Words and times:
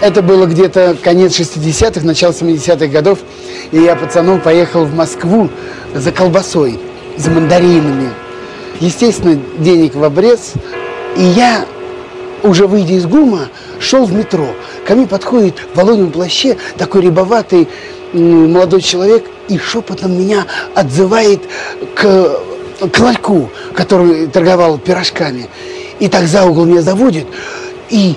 Это 0.00 0.22
было 0.22 0.46
где-то 0.46 0.96
конец 1.02 1.38
60-х, 1.38 2.06
начало 2.06 2.30
70-х 2.30 2.86
годов. 2.86 3.18
И 3.72 3.78
я 3.78 3.96
пацаном 3.96 4.40
поехал 4.40 4.84
в 4.84 4.94
Москву 4.94 5.50
за 5.92 6.12
колбасой, 6.12 6.78
за 7.16 7.30
мандаринами. 7.30 8.10
Естественно, 8.78 9.40
денег 9.58 9.96
в 9.96 10.04
обрез. 10.04 10.52
И 11.16 11.22
я, 11.22 11.66
уже 12.44 12.68
выйдя 12.68 12.94
из 12.94 13.06
ГУМа, 13.06 13.48
шел 13.80 14.04
в 14.04 14.12
метро. 14.12 14.46
Ко 14.86 14.94
мне 14.94 15.06
подходит 15.06 15.56
в 15.72 15.76
волонем 15.76 16.12
плаще 16.12 16.56
такой 16.76 17.02
рябоватый 17.02 17.68
молодой 18.12 18.80
человек 18.80 19.24
и 19.48 19.58
шепотом 19.58 20.18
меня 20.18 20.46
отзывает 20.74 21.40
к, 21.94 22.40
к 22.88 22.98
ларьку, 23.00 23.50
который 23.74 24.28
торговал 24.28 24.78
пирожками. 24.78 25.48
И 25.98 26.08
так 26.08 26.26
за 26.26 26.44
угол 26.44 26.66
меня 26.66 26.82
заводит 26.82 27.26
и 27.90 28.16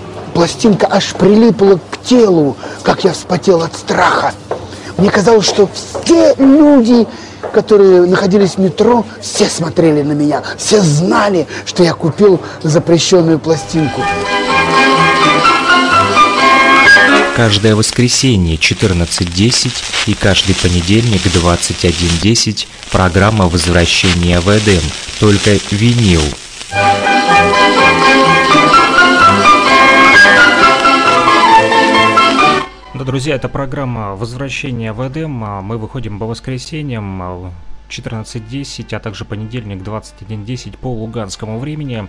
пластинка 0.33 0.87
аж 0.89 1.13
прилипла 1.13 1.79
к 1.91 2.01
телу, 2.03 2.57
как 2.83 3.03
я 3.03 3.13
вспотел 3.13 3.61
от 3.61 3.75
страха. 3.75 4.33
Мне 4.97 5.09
казалось, 5.09 5.45
что 5.45 5.69
все 6.03 6.35
люди, 6.37 7.07
которые 7.53 8.05
находились 8.05 8.55
в 8.55 8.57
метро, 8.59 9.05
все 9.21 9.45
смотрели 9.45 10.01
на 10.01 10.11
меня, 10.13 10.43
все 10.57 10.81
знали, 10.81 11.47
что 11.65 11.83
я 11.83 11.93
купил 11.93 12.39
запрещенную 12.63 13.39
пластинку. 13.39 14.01
Каждое 17.35 17.75
воскресенье 17.75 18.57
14.10 18.57 19.71
и 20.07 20.13
каждый 20.13 20.53
понедельник 20.53 21.21
21.10 21.25 22.67
программа 22.91 23.47
«Возвращение 23.47 24.39
в 24.41 24.49
Эдем», 24.49 24.83
только 25.19 25.57
винил. 25.71 26.21
Да, 33.01 33.05
друзья, 33.05 33.33
это 33.33 33.49
программа 33.49 34.15
«Возвращение 34.15 34.93
в 34.93 35.01
Эдем». 35.01 35.31
Мы 35.31 35.79
выходим 35.79 36.19
по 36.19 36.27
воскресеньям 36.27 37.51
14.10, 37.89 38.95
а 38.95 38.99
также 38.99 39.25
понедельник 39.25 39.81
21.10 39.81 40.77
по 40.77 40.93
луганскому 40.93 41.57
времени. 41.57 42.07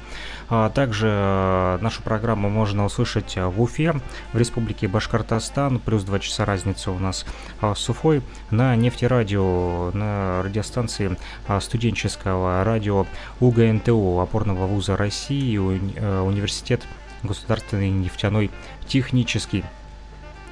А 0.51 0.69
также 0.69 1.79
нашу 1.81 2.03
программу 2.03 2.51
можно 2.51 2.85
услышать 2.85 3.37
в 3.37 3.63
Уфе, 3.63 4.03
в 4.35 4.37
Республике 4.37 4.87
Башкортостан, 4.87 5.79
плюс 5.79 6.05
2 6.05 6.19
часа 6.19 6.45
разница 6.45 6.91
у 6.91 6.99
нас 6.99 7.25
а, 7.63 7.75
с 7.75 7.89
Уфой, 7.89 8.21
на 8.51 8.77
нефтерадио, 8.77 9.93
на 9.95 10.43
радиостанции 10.43 11.17
а, 11.49 11.59
студенческого 11.63 12.65
радио 12.65 13.07
УГНТУ, 13.41 14.21
опорного 14.21 14.67
вуза 14.67 14.99
России, 14.99 15.57
э, 15.57 16.21
университет 16.21 16.83
государственный 17.23 17.89
нефтяной 17.89 18.51
технический. 18.87 19.65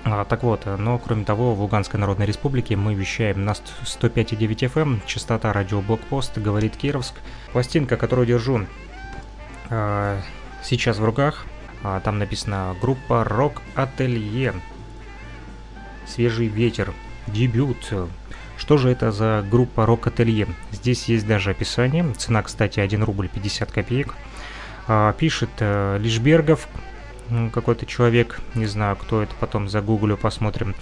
А, 0.02 0.24
так 0.24 0.42
вот, 0.42 0.64
но 0.64 0.98
кроме 0.98 1.24
того, 1.24 1.54
в 1.54 1.60
Луганской 1.60 2.00
Народной 2.00 2.26
Республике 2.26 2.74
мы 2.74 2.94
вещаем 2.94 3.44
на 3.44 3.52
105,9 3.52 4.72
FM, 4.72 4.80
эм, 4.80 5.02
частота 5.06 5.52
радио 5.52 5.82
говорит 6.36 6.76
Кировск. 6.76 7.16
Пластинка, 7.52 7.96
которую 7.96 8.26
держу 8.26 8.66
э, 9.68 10.20
сейчас 10.62 10.98
в 10.98 11.04
руках, 11.04 11.44
э, 11.84 12.00
там 12.02 12.18
написано 12.18 12.74
группа 12.80 13.24
Рок 13.24 13.60
Ателье. 13.74 14.54
Свежий 16.06 16.46
ветер. 16.46 16.94
Дебют. 17.26 17.92
Что 18.56 18.78
же 18.78 18.88
это 18.90 19.12
за 19.12 19.44
группа 19.48 19.84
Рок 19.84 20.06
Ателье? 20.06 20.48
Здесь 20.72 21.04
есть 21.04 21.26
даже 21.26 21.50
описание. 21.50 22.10
Цена, 22.14 22.42
кстати, 22.42 22.80
1 22.80 23.04
рубль 23.04 23.28
50 23.28 23.70
копеек. 23.70 24.14
Пишет 25.18 25.50
э, 25.60 25.98
Лишбергов, 26.00 26.68
какой-то 27.52 27.86
человек, 27.86 28.40
не 28.54 28.66
знаю, 28.66 28.96
кто 28.96 29.22
это, 29.22 29.34
потом 29.38 29.68
загуглю, 29.68 30.16
посмотрим. 30.16 30.74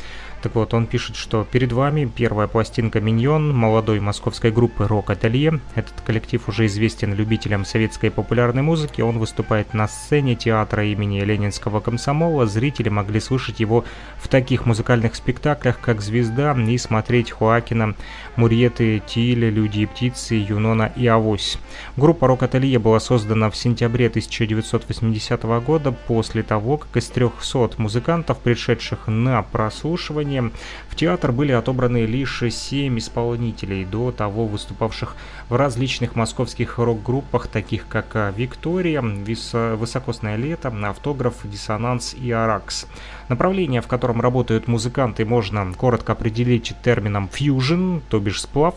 Так 0.42 0.54
вот, 0.54 0.72
он 0.72 0.86
пишет, 0.86 1.16
что 1.16 1.44
перед 1.44 1.72
вами 1.72 2.04
первая 2.04 2.46
пластинка 2.46 3.00
«Миньон» 3.00 3.56
молодой 3.56 3.98
московской 3.98 4.52
группы 4.52 4.86
«Рок 4.86 5.10
Ателье». 5.10 5.60
Этот 5.74 6.00
коллектив 6.02 6.48
уже 6.48 6.66
известен 6.66 7.12
любителям 7.12 7.64
советской 7.64 8.12
популярной 8.12 8.62
музыки. 8.62 9.00
Он 9.00 9.18
выступает 9.18 9.74
на 9.74 9.88
сцене 9.88 10.36
театра 10.36 10.84
имени 10.84 11.20
Ленинского 11.20 11.80
комсомола. 11.80 12.46
Зрители 12.46 12.88
могли 12.88 13.18
слышать 13.18 13.58
его 13.58 13.84
в 14.22 14.28
таких 14.28 14.64
музыкальных 14.64 15.16
спектаклях, 15.16 15.80
как 15.80 16.00
«Звезда» 16.00 16.56
и 16.56 16.78
смотреть 16.78 17.32
Хуакина, 17.32 17.96
Мурьеты, 18.38 19.02
Тиль, 19.04 19.46
Люди 19.50 19.80
и 19.80 19.86
птицы, 19.86 20.36
Юнона 20.36 20.92
и 20.94 21.08
Авось. 21.08 21.58
Группа 21.96 22.28
«Рок 22.28 22.44
Ателье» 22.44 22.78
была 22.78 23.00
создана 23.00 23.50
в 23.50 23.56
сентябре 23.56 24.06
1980 24.06 25.42
года 25.66 25.90
после 25.90 26.44
того, 26.44 26.76
как 26.76 26.96
из 26.96 27.08
300 27.08 27.70
музыкантов, 27.78 28.38
пришедших 28.38 29.08
на 29.08 29.42
прослушивание, 29.42 30.52
в 30.88 30.94
театр 30.94 31.32
были 31.32 31.50
отобраны 31.50 32.06
лишь 32.06 32.44
семь 32.52 32.98
исполнителей, 32.98 33.84
до 33.84 34.12
того 34.12 34.46
выступавших 34.46 35.16
в 35.48 35.56
различных 35.56 36.14
московских 36.14 36.78
рок-группах, 36.78 37.48
таких 37.48 37.88
как 37.88 38.14
э, 38.14 38.32
«Виктория», 38.36 39.02
«Высокосное 39.02 40.36
лето», 40.36 40.72
«Автограф», 40.84 41.34
«Диссонанс» 41.42 42.14
и 42.14 42.30
«Аракс». 42.30 42.86
Направление, 43.28 43.82
в 43.82 43.88
котором 43.88 44.20
работают 44.20 44.68
музыканты, 44.68 45.24
можно 45.24 45.72
коротко 45.74 46.12
определить 46.12 46.72
термином 46.82 47.28
«фьюжн», 47.28 47.98
то 48.08 48.20
бишь 48.20 48.27
сплав. 48.36 48.74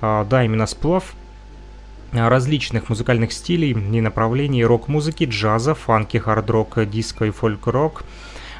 А, 0.00 0.24
да, 0.24 0.44
именно 0.44 0.66
сплав 0.66 1.14
различных 2.12 2.88
музыкальных 2.88 3.32
стилей 3.32 3.72
и 3.72 4.00
направлений 4.00 4.64
рок-музыки, 4.64 5.24
джаза, 5.24 5.74
фанки, 5.74 6.16
хард-рок, 6.16 6.88
диско 6.88 7.26
и 7.26 7.30
фольк-рок– 7.30 8.04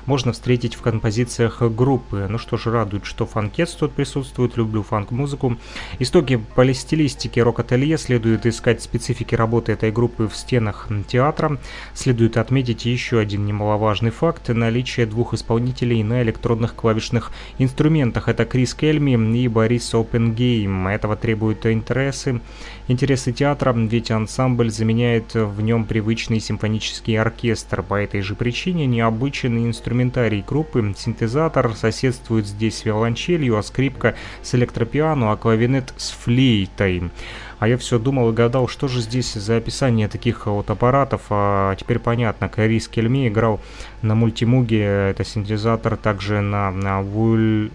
можно 0.07 0.33
встретить 0.33 0.75
в 0.75 0.83
композициях 0.83 1.61
группы. 1.61 2.27
Ну 2.29 2.39
что 2.39 2.57
ж, 2.57 2.67
радует, 2.67 3.05
что 3.05 3.27
фанкетс 3.27 3.75
тут 3.75 3.93
присутствует, 3.93 4.57
люблю 4.57 4.83
фанк-музыку. 4.83 5.57
Истоки 5.99 6.41
полистилистики 6.55 7.41
рок-ателье 7.41 7.99
следует 7.99 8.47
искать 8.47 8.83
специфики 8.83 9.35
работы 9.35 9.73
этой 9.73 9.93
группы 9.93 10.29
в 10.29 10.37
стенах 10.37 10.89
театра. 11.09 11.59
Следует 11.95 12.37
отметить 12.37 12.85
еще 12.87 13.19
один 13.19 13.45
немаловажный 13.45 14.11
факт– 14.11 14.49
наличие 14.49 15.07
двух 15.07 15.35
исполнителей 15.35 16.03
на 16.03 16.23
электронных 16.23 16.75
клавишных 16.75 17.33
инструментах. 17.59 18.29
Это 18.29 18.45
Крис 18.45 18.75
Кельми 18.75 19.17
и 19.39 19.49
Борис 19.49 19.93
Опенгейм. 19.95 20.89
Этого 20.89 21.17
требуют 21.17 21.67
интересы 21.67 22.41
интересы 22.89 23.33
театра, 23.33 23.73
ведь 23.73 24.11
ансамбль 24.11 24.71
заменяет 24.71 25.35
в 25.35 25.61
нем 25.61 25.85
привычный 25.85 26.41
симфонический 26.41 27.19
оркестр. 27.19 27.83
По 27.83 27.95
этой 27.95 28.21
же 28.23 28.35
причине 28.35 28.87
необычный 28.87 29.67
инструментарий 29.97 30.45
группы, 30.47 30.95
синтезатор 30.97 31.75
соседствует 31.75 32.47
здесь 32.47 32.79
с 32.79 32.85
виолончелью, 32.85 33.57
а 33.57 33.63
скрипка 33.63 34.15
с 34.43 34.55
электропиано, 34.55 35.33
а 35.33 35.37
клавинет 35.37 35.95
с 35.97 36.11
флейтой. 36.11 37.11
А 37.59 37.69
я 37.69 37.79
все 37.79 37.99
думал 37.99 38.31
и 38.31 38.35
гадал, 38.35 38.69
что 38.69 38.89
же 38.89 39.01
здесь 39.01 39.33
за 39.33 39.57
описание 39.57 40.09
таких 40.09 40.47
вот 40.47 40.69
аппаратов. 40.69 41.23
А 41.31 41.75
теперь 41.77 41.99
понятно, 41.99 42.49
Карис 42.51 42.89
Кельми 42.89 43.29
играл 43.29 43.61
на 44.03 44.15
мультимуге, 44.15 44.83
это 44.83 45.25
синтезатор, 45.25 45.97
также 45.97 46.41
на, 46.41 46.71
на 46.71 47.01
Вуль... 47.03 47.71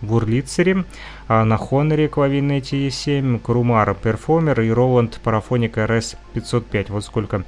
Вурлицере, 0.00 0.86
а 1.28 1.44
на 1.44 1.58
Хоноре 1.58 2.08
Клавинете 2.08 2.88
E7, 2.88 3.38
Крумар 3.38 3.94
Перформер 3.94 4.58
и 4.62 4.70
Роланд 4.70 5.20
Парафоник 5.22 5.76
RS 5.76 6.16
505. 6.32 6.88
Вот 6.88 7.04
сколько 7.04 7.44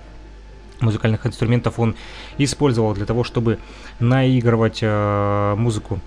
музыкальных 0.83 1.27
инструментов 1.27 1.79
он 1.79 1.95
использовал 2.39 2.95
для 2.95 3.07
того, 3.07 3.25
чтобы 3.25 3.59
наигрывать 4.03 4.81
э, 4.83 5.55
музыку 5.57 6.01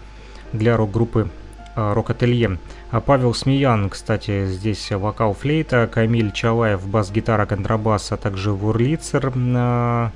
для 0.53 0.77
рок-группы 0.77 1.30
э, 1.75 1.94
«Рок-ателье». 1.94 2.59
А 2.92 3.01
Павел 3.01 3.33
Смеян, 3.33 3.89
кстати, 3.89 4.45
здесь 4.47 4.92
вокал 4.92 5.33
флейта, 5.33 5.89
Камиль 5.92 6.31
Чалаев 6.31 6.88
бас-гитара, 6.88 7.45
контрабас, 7.45 8.12
а 8.12 8.18
также 8.18 8.51
Вурлицер, 8.51 9.33
э, 9.36 10.09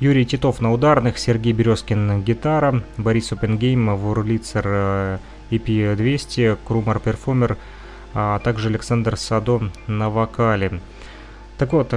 Юрий 0.00 0.26
Титов 0.26 0.60
на 0.60 0.72
ударных, 0.72 1.18
Сергей 1.18 1.52
Березкин 1.52 2.22
гитара, 2.22 2.82
Борис 2.96 3.32
Опенгейм, 3.32 3.96
Вурлицер 3.96 5.20
EP200, 5.50 6.58
Крумар 6.64 6.98
Перформер, 7.00 7.56
а 8.14 8.38
также 8.38 8.68
Александр 8.68 9.16
Садо 9.16 9.62
на 9.86 10.08
вокале. 10.08 10.80
Так 11.58 11.72
вот, 11.72 11.92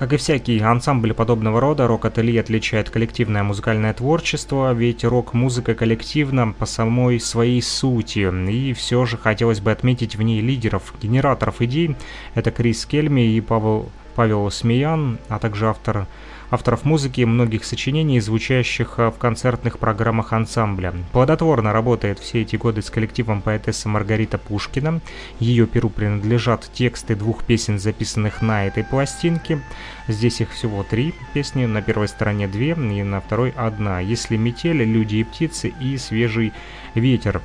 как 0.00 0.14
и 0.14 0.16
всякий 0.16 0.58
ансамбль 0.60 1.12
подобного 1.12 1.60
рода, 1.60 1.86
рок-ателье 1.86 2.40
отличает 2.40 2.88
коллективное 2.88 3.42
музыкальное 3.42 3.92
творчество, 3.92 4.72
ведь 4.72 5.04
рок-музыка 5.04 5.74
коллективна 5.74 6.54
по 6.58 6.64
самой 6.64 7.20
своей 7.20 7.60
сути. 7.60 8.26
И 8.50 8.72
все 8.72 9.04
же 9.04 9.18
хотелось 9.18 9.60
бы 9.60 9.70
отметить 9.70 10.16
в 10.16 10.22
ней 10.22 10.40
лидеров, 10.40 10.94
генераторов 11.02 11.60
идей. 11.60 11.96
Это 12.34 12.50
Крис 12.50 12.86
Кельми 12.86 13.36
и 13.36 13.42
Павел, 13.42 13.90
Павел 14.14 14.50
Смеян, 14.50 15.18
а 15.28 15.38
также 15.38 15.68
автор 15.68 16.06
авторов 16.50 16.84
музыки 16.84 17.22
многих 17.22 17.64
сочинений, 17.64 18.20
звучащих 18.20 18.98
в 18.98 19.12
концертных 19.12 19.78
программах 19.78 20.32
ансамбля. 20.32 20.94
Плодотворно 21.12 21.72
работает 21.72 22.18
все 22.18 22.42
эти 22.42 22.56
годы 22.56 22.82
с 22.82 22.90
коллективом 22.90 23.40
поэтесса 23.40 23.88
Маргарита 23.88 24.38
Пушкина. 24.38 25.00
Ее 25.38 25.66
перу 25.66 25.88
принадлежат 25.88 26.70
тексты 26.72 27.14
двух 27.14 27.44
песен, 27.44 27.78
записанных 27.78 28.42
на 28.42 28.66
этой 28.66 28.84
пластинке. 28.84 29.60
Здесь 30.08 30.40
их 30.40 30.50
всего 30.50 30.82
три 30.82 31.14
песни, 31.32 31.66
на 31.66 31.82
первой 31.82 32.08
стороне 32.08 32.48
две 32.48 32.70
и 32.70 33.02
на 33.02 33.20
второй 33.20 33.50
одна. 33.56 34.00
«Если 34.00 34.36
метели», 34.36 34.84
«Люди 34.84 35.16
и 35.16 35.24
птицы» 35.24 35.72
и 35.80 35.96
«Свежий 35.96 36.52
ветер». 36.94 37.40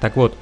Так 0.00 0.16
вот, 0.16 0.38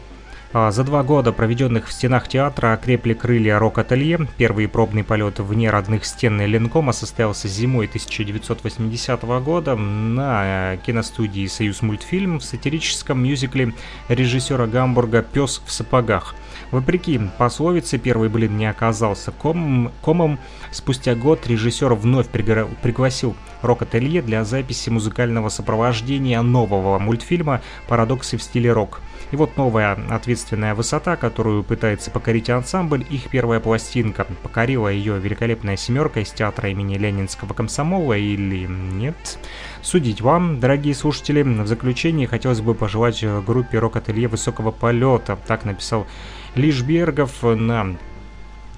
за 0.52 0.84
два 0.84 1.02
года, 1.02 1.32
проведенных 1.32 1.88
в 1.88 1.92
стенах 1.92 2.28
театра, 2.28 2.72
окрепли 2.72 3.14
крылья 3.14 3.58
рок-ателье. 3.58 4.26
Первый 4.36 4.68
пробный 4.68 5.04
полет 5.04 5.38
вне 5.38 5.70
родных 5.70 6.04
стен 6.04 6.40
Ленкома 6.40 6.92
состоялся 6.92 7.48
зимой 7.48 7.86
1980 7.86 9.22
года 9.42 9.76
на 9.76 10.76
киностудии 10.86 11.46
«Союз 11.46 11.82
мультфильм» 11.82 12.38
в 12.38 12.44
сатирическом 12.44 13.22
мюзикле 13.22 13.74
режиссера 14.08 14.66
Гамбурга 14.66 15.22
«Пес 15.22 15.60
в 15.64 15.70
сапогах». 15.70 16.34
Вопреки 16.70 17.20
пословице, 17.38 17.98
первый 17.98 18.28
блин 18.28 18.56
не 18.56 18.66
оказался 18.66 19.30
комом. 19.30 19.92
комом. 20.02 20.38
Спустя 20.72 21.14
год 21.14 21.46
режиссер 21.46 21.94
вновь 21.94 22.28
пригласил 22.28 23.36
рок-ателье 23.62 24.22
для 24.22 24.44
записи 24.44 24.90
музыкального 24.90 25.48
сопровождения 25.48 26.40
нового 26.42 26.98
мультфильма 26.98 27.60
«Парадоксы 27.88 28.36
в 28.36 28.42
стиле 28.42 28.72
рок». 28.72 29.00
И 29.32 29.36
вот 29.36 29.56
новая 29.56 29.98
ответственная 30.10 30.74
высота, 30.74 31.16
которую 31.16 31.64
пытается 31.64 32.10
покорить 32.10 32.48
ансамбль, 32.48 33.04
их 33.10 33.28
первая 33.28 33.58
пластинка. 33.58 34.26
Покорила 34.42 34.88
ее 34.88 35.18
великолепная 35.18 35.76
семерка 35.76 36.20
из 36.20 36.30
театра 36.30 36.70
имени 36.70 36.96
Ленинского 36.96 37.52
комсомола 37.52 38.14
или 38.14 38.66
нет? 38.66 39.38
Судить 39.82 40.20
вам, 40.20 40.60
дорогие 40.60 40.94
слушатели. 40.94 41.42
В 41.42 41.66
заключении 41.66 42.26
хотелось 42.26 42.60
бы 42.60 42.74
пожелать 42.74 43.24
группе 43.44 43.78
рок-ателье 43.78 44.28
высокого 44.28 44.70
полета. 44.70 45.36
Так 45.46 45.64
написал 45.64 46.06
Лишбергов 46.54 47.42
на 47.42 47.96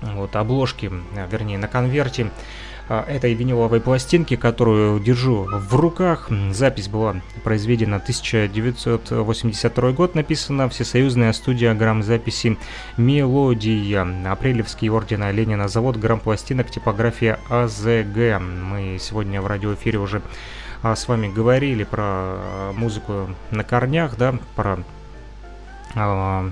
вот, 0.01 0.35
обложке, 0.35 0.91
вернее 1.31 1.59
на 1.59 1.69
конверте 1.69 2.31
этой 2.89 3.35
виниловой 3.35 3.81
пластинки, 3.81 4.37
которую 4.37 5.01
держу 5.01 5.47
в 5.51 5.75
руках. 5.75 6.29
Запись 6.53 6.89
была 6.89 7.17
произведена 7.45 7.97
1982 7.97 9.93
год, 9.93 10.15
написана 10.15 10.69
Всесоюзная 10.69 11.33
студия 11.33 11.75
грамзаписи 11.75 12.57
«Мелодия». 12.97 14.07
Апрелевский 14.31 14.89
ордена 14.89 15.31
Ленина 15.31 15.69
завод 15.69 15.97
грампластинок 15.97 16.71
типография 16.71 17.39
АЗГ. 17.51 18.41
Мы 18.41 18.99
сегодня 19.01 19.43
в 19.43 19.47
радиоэфире 19.47 19.99
уже 19.99 20.23
а, 20.83 20.95
с 20.97 21.09
вами 21.09 21.29
говорили 21.29 21.85
про 21.85 22.03
а, 22.05 22.73
музыку 22.73 23.29
на 23.51 23.65
корнях, 23.65 24.17
да, 24.17 24.39
про 24.55 24.79
э, 25.95 26.51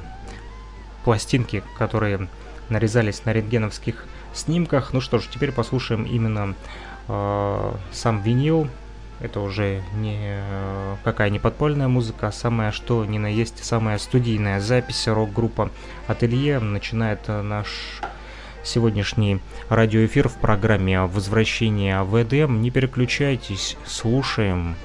пластинки, 1.05 1.63
которые 1.79 2.29
нарезались 2.69 3.25
на 3.25 3.33
рентгеновских 3.33 4.05
снимках. 4.37 4.93
Ну 4.93 5.01
что 5.01 5.19
ж, 5.19 5.29
теперь 5.33 5.53
послушаем 5.53 6.05
именно 6.05 6.55
э, 7.09 7.73
сам 7.93 8.23
винил. 8.23 8.69
Это 9.21 9.41
уже 9.41 9.83
не 9.95 10.19
э, 10.21 10.97
какая 11.03 11.31
не 11.31 11.39
подпольная 11.39 11.89
музыка, 11.89 12.29
а 12.29 12.33
самая 12.33 12.71
что 12.71 13.05
ни 13.05 13.19
на 13.19 13.29
есть 13.29 13.65
самая 13.65 13.99
студийная 13.99 14.61
запись 14.61 15.09
рок-группа 15.09 15.71
Ателье 16.07 16.59
начинает 16.59 17.21
э, 17.29 17.41
наш 17.41 18.01
сегодняшний 18.63 19.41
радиоэфир 19.69 20.29
в 20.29 20.35
программе 20.35 21.01
«Возвращение 21.01 22.03
в 22.03 22.21
Эдем». 22.21 22.61
Не 22.61 22.71
переключайтесь, 22.71 23.77
слушаем. 23.87 24.77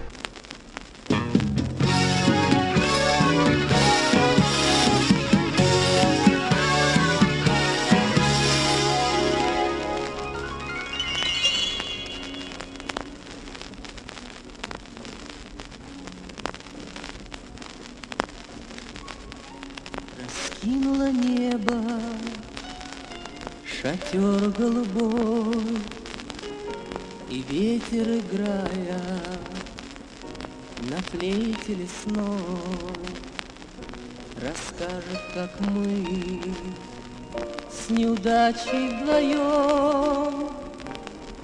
С 38.22 38.24
неудачей 38.24 38.90
вдвоем 38.90 40.50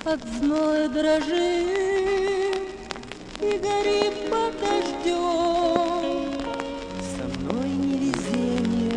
От 0.06 0.22
зноя 0.38 0.88
дрожим 0.90 1.68
и 3.40 3.58
горим 3.60 4.14
под 4.32 4.54
дождем. 4.60 6.34
Со 7.16 7.24
мной 7.40 7.70
невезение 7.70 8.92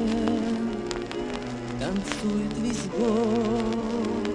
танцует 1.79 2.53
весь 2.59 2.87
год 2.97 4.29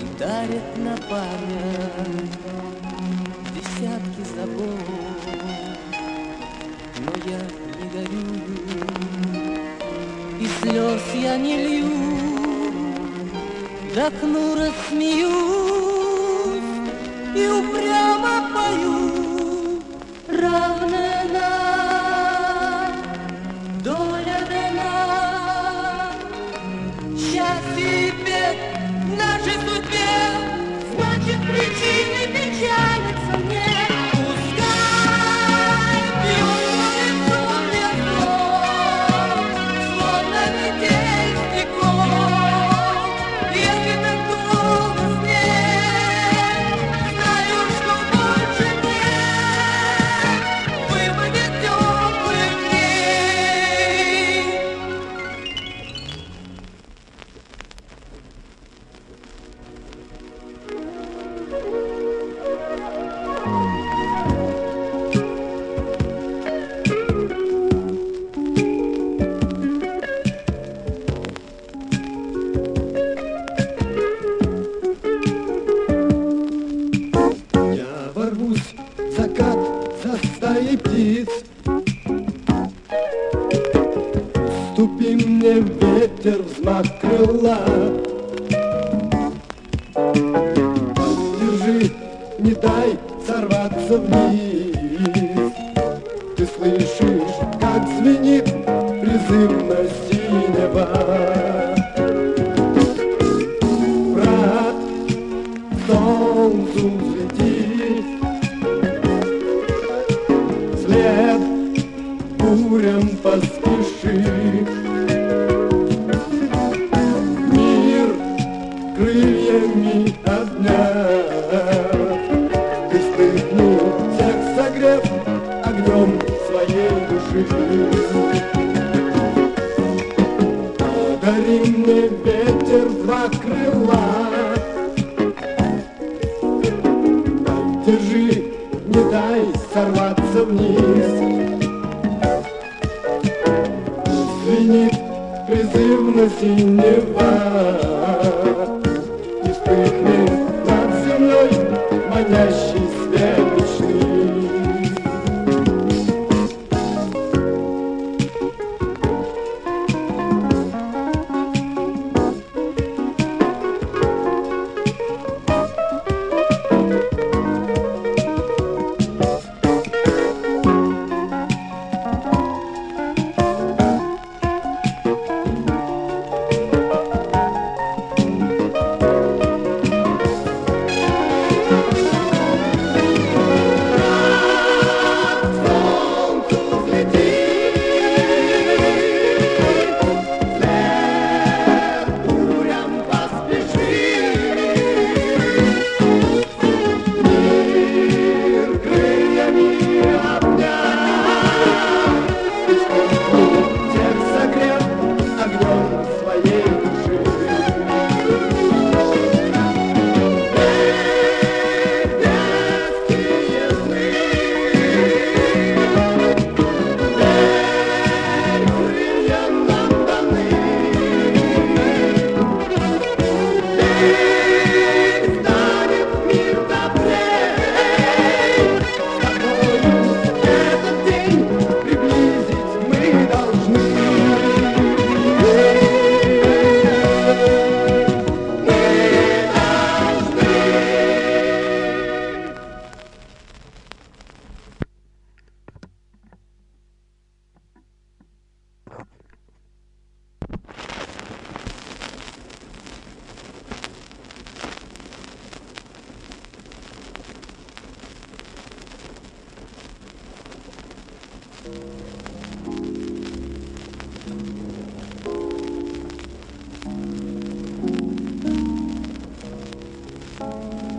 И 0.00 0.18
дарит 0.18 0.76
на 0.78 0.96
память 1.08 2.36
десятки 3.54 4.22
забот. 4.34 5.24
Но 6.98 7.12
я 7.30 7.40
не 7.78 7.86
горю, 7.90 8.26
и 10.40 10.46
слез 10.60 11.02
я 11.14 11.36
не 11.36 11.56
лью, 11.56 12.05
До 13.96 14.10
кнура 14.10 14.68
смеюсь 14.88 15.32
и 17.34 17.48
упрямо 17.48 18.50
пою, 18.52 19.05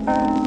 Я 0.08 0.47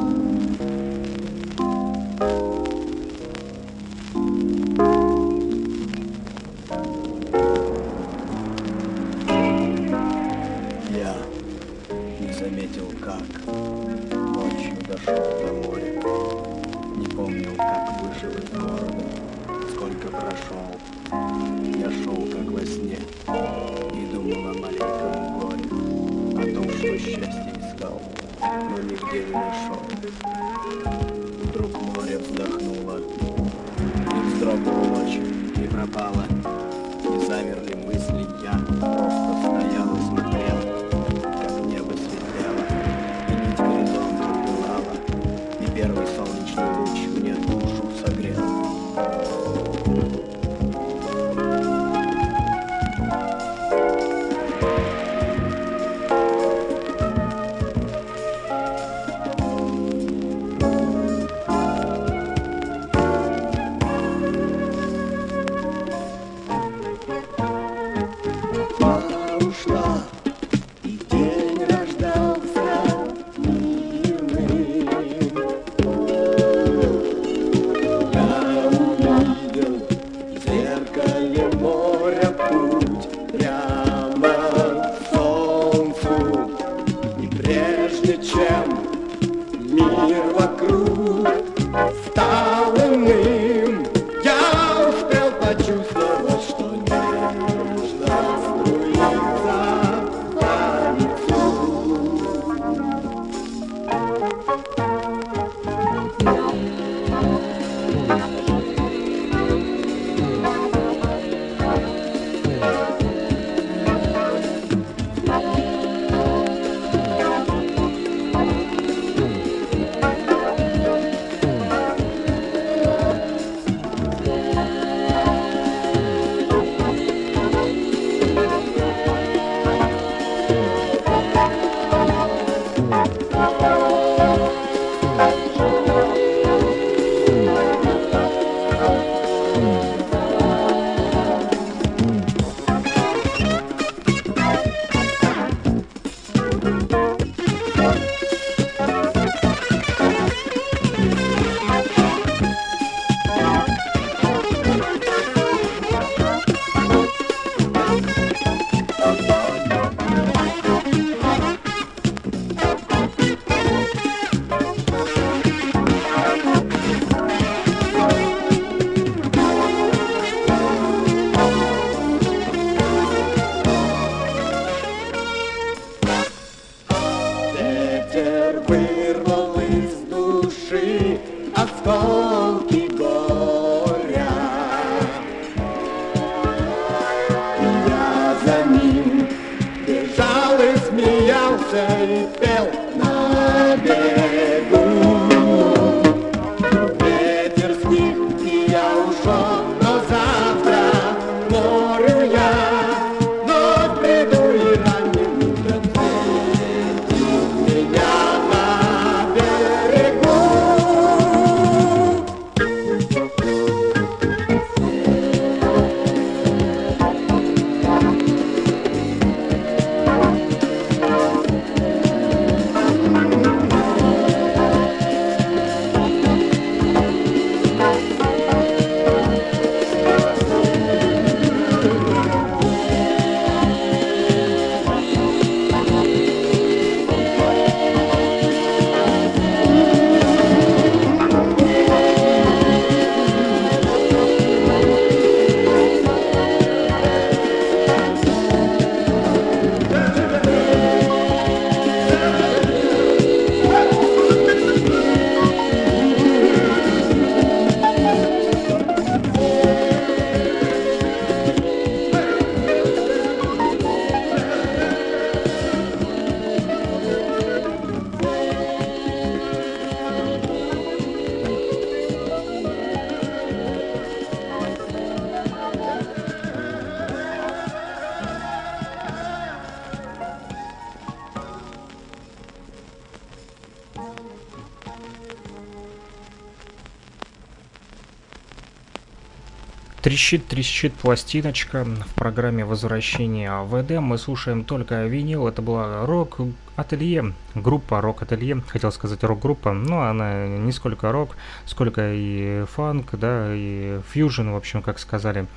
Трещит, 290.11 290.45
трещит 290.45 290.93
пластиночка 290.93 291.85
в 291.85 292.13
программе 292.15 292.65
возвращения 292.65 293.49
ВД. 293.63 294.01
Мы 294.01 294.17
слушаем 294.17 294.65
только 294.65 295.05
винил. 295.05 295.47
Это 295.47 295.61
была 295.61 296.05
рок-ателье, 296.05 297.31
группа 297.55 298.01
рок-ателье. 298.01 298.61
Хотел 298.67 298.91
сказать 298.91 299.23
рок-группа, 299.23 299.71
но 299.71 300.01
она 300.01 300.47
не 300.47 300.73
сколько 300.73 301.13
рок, 301.13 301.37
сколько 301.65 302.11
и 302.13 302.65
фанк, 302.65 303.11
да, 303.13 303.55
и 303.55 304.01
фьюжн, 304.11 304.49
в 304.49 304.57
общем, 304.57 304.81
как 304.81 304.99
сказали. 304.99 305.47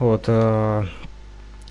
Вот, 0.00 0.24
э, 0.26 0.84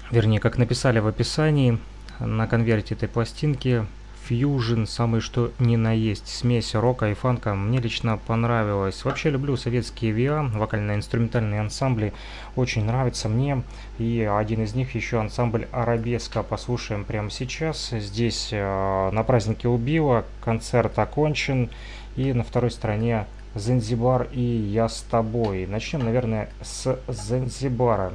вернее, 0.10 0.40
как 0.40 0.58
написали 0.58 0.98
в 0.98 1.06
описании 1.06 1.78
на 2.20 2.48
конверте 2.48 2.96
этой 2.96 3.08
пластинки, 3.08 3.86
фьюжн, 4.26 4.86
самый 4.86 5.22
что 5.22 5.52
ни 5.60 5.76
на 5.76 5.94
есть, 5.94 6.28
смесь 6.28 6.74
рока 6.74 7.10
и 7.10 7.14
фанка, 7.14 7.54
мне 7.54 7.80
лично 7.80 8.18
понравилось. 8.18 9.06
Вообще 9.06 9.30
люблю 9.30 9.56
советские 9.56 10.14
VA, 10.14 10.58
вокально-инструментальные 10.58 11.62
ансамбли, 11.62 12.14
очень 12.56 12.86
нравится 12.86 13.30
мне. 13.30 13.64
И 14.00 14.22
один 14.22 14.64
из 14.64 14.74
них 14.74 14.96
еще 14.96 15.20
ансамбль 15.20 15.68
Арабеска, 15.72 16.44
послушаем 16.44 17.06
прямо 17.06 17.30
сейчас. 17.30 17.90
Здесь 17.92 18.50
э, 18.52 19.10
на 19.12 19.24
празднике 19.24 19.68
Убила 19.68 20.26
концерт 20.44 20.98
окончен, 20.98 21.70
и 22.16 22.34
на 22.34 22.44
второй 22.44 22.72
стороне 22.72 23.26
Занзибар 23.54 24.28
и 24.32 24.42
Я 24.42 24.90
с 24.90 25.02
тобой. 25.02 25.66
Начнем, 25.66 26.04
наверное, 26.04 26.50
с 26.62 27.00
Занзибара. 27.08 28.14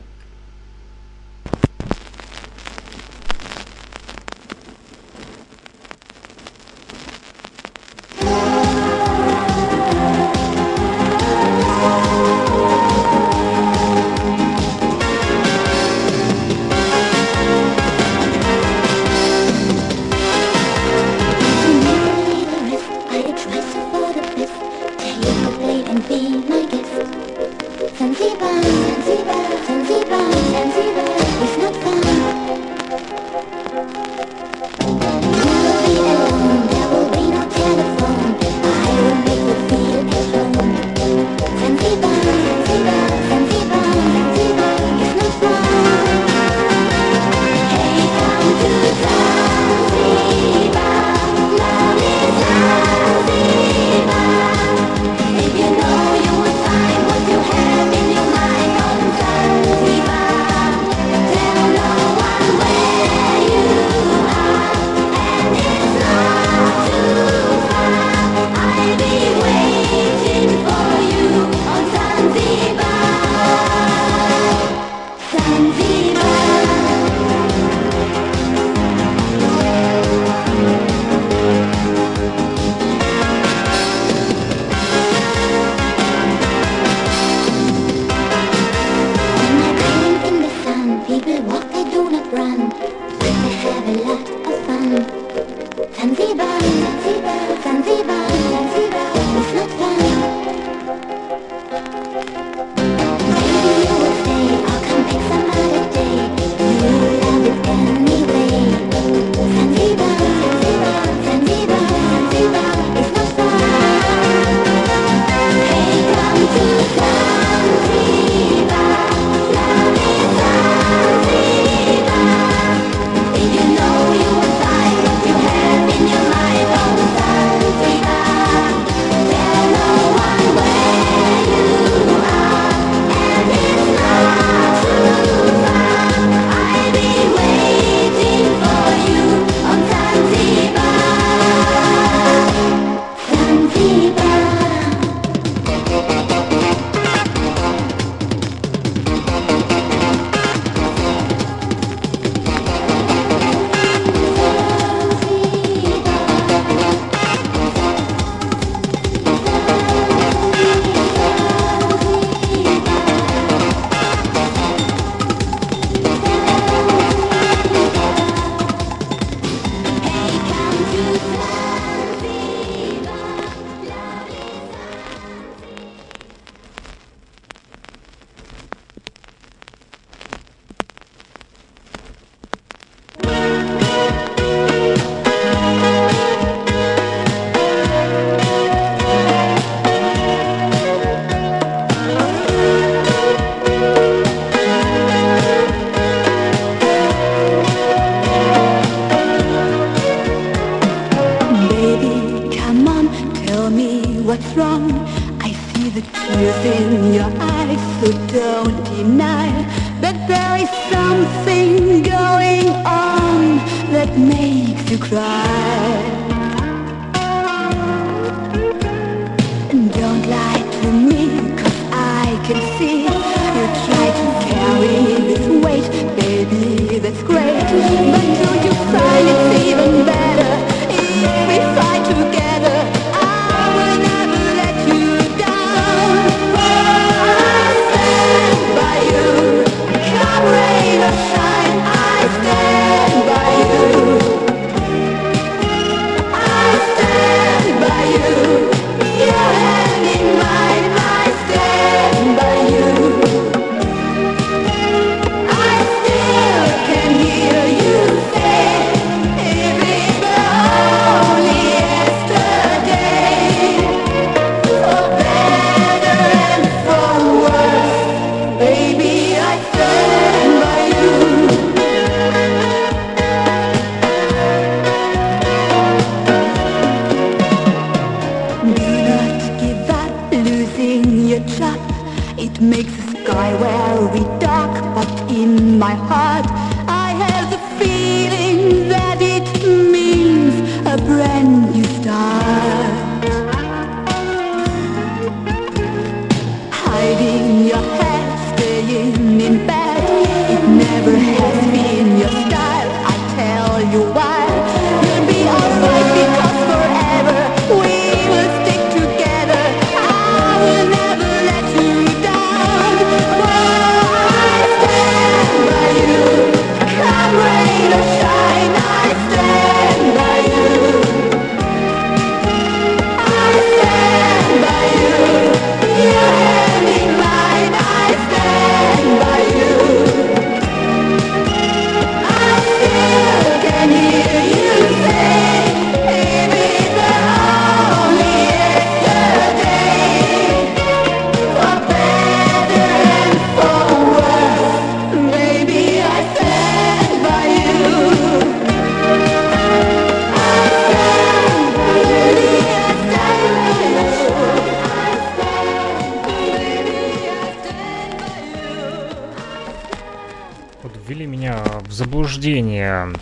подтверждение 362.40 363.12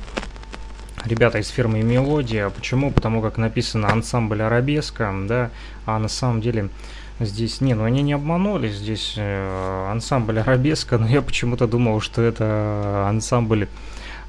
ребята 1.05 1.39
из 1.39 1.49
фирмы 1.49 1.83
Мелодия. 1.83 2.51
Почему? 2.51 2.93
Потому 2.93 3.21
как 3.21 3.37
написано 3.37 3.89
ансамбль 3.89 4.43
арабеска, 4.43 5.13
да, 5.27 5.51
а 5.87 5.99
на 5.99 6.07
самом 6.07 6.41
деле 6.41 6.69
здесь, 7.19 7.61
не, 7.61 7.75
ну 7.75 7.83
они 7.83 8.03
не 8.03 8.13
обманули, 8.13 8.69
здесь 8.69 9.15
э, 9.17 9.89
ансамбль 9.91 10.39
арабеска, 10.39 10.99
но 10.99 11.09
я 11.09 11.21
почему-то 11.21 11.67
думал, 11.67 12.01
что 12.01 12.23
это 12.23 13.07
ансамбль 13.09 13.67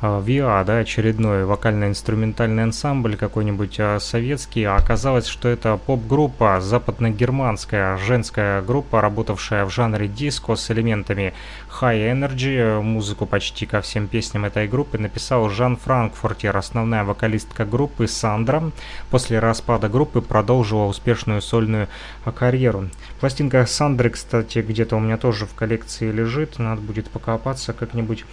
Э, 0.01 0.21
ВИА, 0.23 0.63
да, 0.63 0.77
очередной 0.77 1.43
вокально-инструментальный 1.43 2.63
ансамбль 2.63 3.17
какой-нибудь 3.17 3.75
э, 3.79 3.99
советский, 3.99 4.63
а 4.63 4.77
оказалось, 4.77 5.27
что 5.27 5.49
это 5.49 5.75
поп-группа, 5.75 6.61
западно-германская 6.61 7.97
женская 7.97 8.61
группа, 8.61 9.01
работавшая 9.01 9.65
в 9.65 9.69
жанре 9.71 10.07
диско 10.07 10.55
с 10.55 10.71
элементами 10.71 11.33
high 11.81 12.13
energy, 12.13 12.81
музыку 12.81 13.25
почти 13.25 13.65
ко 13.65 13.81
всем 13.81 14.07
песням 14.07 14.45
этой 14.45 14.69
группы 14.69 14.97
написал 14.97 15.49
Жан 15.49 15.75
Франкфуртер, 15.75 16.55
основная 16.55 17.03
вокалистка 17.03 17.65
группы 17.65 18.07
Сандра. 18.07 18.71
После 19.09 19.39
распада 19.39 19.89
группы 19.89 20.21
продолжила 20.21 20.85
успешную 20.85 21.41
сольную 21.41 21.89
э, 22.23 22.31
карьеру. 22.31 22.89
Пластинка 23.19 23.65
Сандры, 23.65 24.11
кстати, 24.11 24.59
где-то 24.59 24.95
у 24.95 24.99
меня 25.01 25.17
тоже 25.17 25.45
в 25.45 25.53
коллекции 25.55 26.09
лежит, 26.09 26.57
надо 26.57 26.79
будет 26.79 27.09
покопаться 27.09 27.73
как-нибудь, 27.73 28.23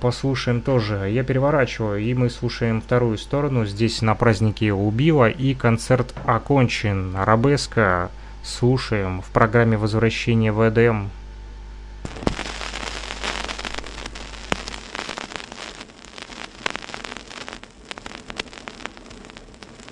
послушаем 0.00 0.60
тоже 0.60 0.95
же, 0.98 1.10
я 1.10 1.22
переворачиваю, 1.24 2.00
и 2.00 2.14
мы 2.14 2.30
слушаем 2.30 2.80
вторую 2.80 3.18
сторону. 3.18 3.64
Здесь 3.64 4.02
на 4.02 4.14
празднике 4.14 4.72
убила, 4.72 5.28
и 5.28 5.54
концерт 5.54 6.14
окончен. 6.24 7.16
Арабеска 7.16 8.10
слушаем 8.44 9.22
в 9.22 9.26
программе 9.26 9.76
возвращения 9.76 10.52
в 10.52 10.66
ЭДМ. 10.68 11.08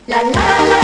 La 0.07 0.21
la 0.23 0.69
la 0.69 0.84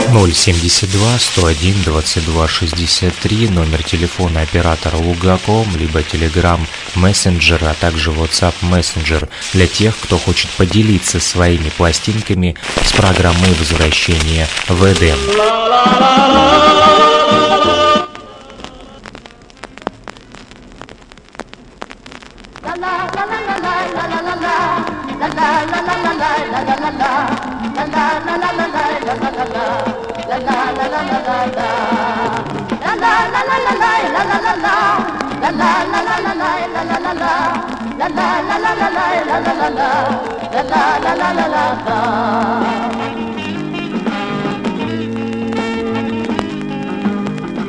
072 0.00 1.18
101 1.18 1.82
22 1.84 2.48
63, 2.48 3.48
номер 3.48 3.82
телефона 3.82 4.40
оператора 4.42 4.96
Лугаком, 4.96 5.66
либо 5.76 6.00
Telegram 6.00 6.60
Messenger, 6.94 7.70
а 7.70 7.74
также 7.74 8.10
WhatsApp 8.10 8.54
Messenger 8.62 9.28
для 9.52 9.66
тех, 9.66 9.94
кто 9.98 10.18
хочет 10.18 10.50
поделиться 10.52 11.20
своими 11.20 11.68
пластинками 11.70 12.56
с 12.84 12.92
программой 12.92 13.52
возвращения 13.54 14.48
в 14.68 14.82
Эдем. 14.84 15.18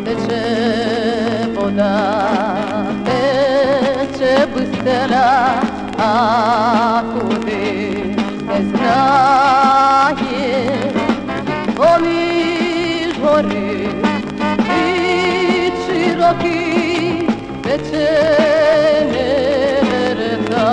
Тече 0.04 1.48
вода, 1.54 1.94
тече 3.04 4.46
бистера, 4.54 5.60
а 5.98 6.71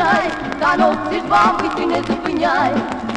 грай, 0.00 0.30
та 0.58 0.76
ночі 0.76 1.20
ж 1.20 1.26
бабки 1.30 1.68
ти 1.76 1.86
не 1.86 1.96
зупиняй, 1.96 2.72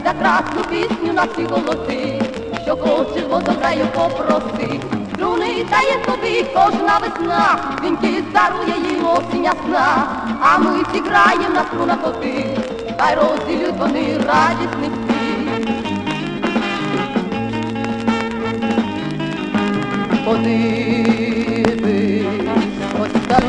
за 0.06 0.14
красну 0.14 0.64
пісню 0.70 1.14
на 1.14 1.24
всі 1.24 1.44
голоси, 1.44 2.22
що 2.64 2.78
хочеш 2.78 3.24
водограю 3.30 3.86
попроси. 3.86 4.80
Струни 5.14 5.66
дає 5.70 5.98
тобі 6.06 6.46
кожна 6.54 6.98
весна, 6.98 7.58
вінки 7.84 8.24
дарує 8.34 8.76
їм 8.92 9.08
осінь 9.08 9.44
ясна, 9.44 10.08
а 10.42 10.58
ми 10.58 10.86
зіграєм 10.94 11.54
на 11.54 11.64
струнах 11.64 12.02
коти, 12.02 12.58
хай 13.00 13.16
розділють 13.16 13.78
вони 13.78 14.18
радісний 14.18 14.90
світ. 14.90 15.70
Подивись, 20.26 21.68
ось 23.02 23.22
там 23.28 23.44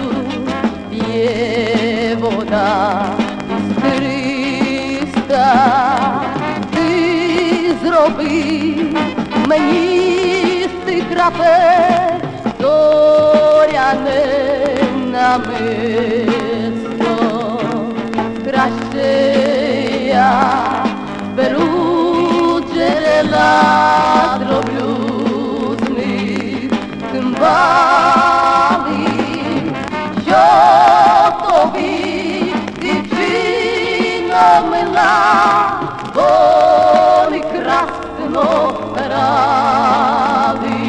п'є 0.90 2.16
вода 2.20 3.23
ντροπή 8.04 8.90
με 9.48 9.56
νύχτη 9.56 10.96
κραφές 11.14 12.20
κι 12.56 12.64
ωραία 12.64 13.90
ναι 14.04 14.24
να 15.10 15.28
μέσω 15.38 17.14
κρασέα 18.46 20.32
περούτσερε 21.34 23.18
λάτρο 23.30 24.58
μπλούτνη 24.66 26.18
την 27.12 27.26
πάλι 27.32 29.04
γιο 30.24 30.50
το 31.42 31.70
βι 31.72 31.94
красно 39.23 40.55
грали. 40.55 40.79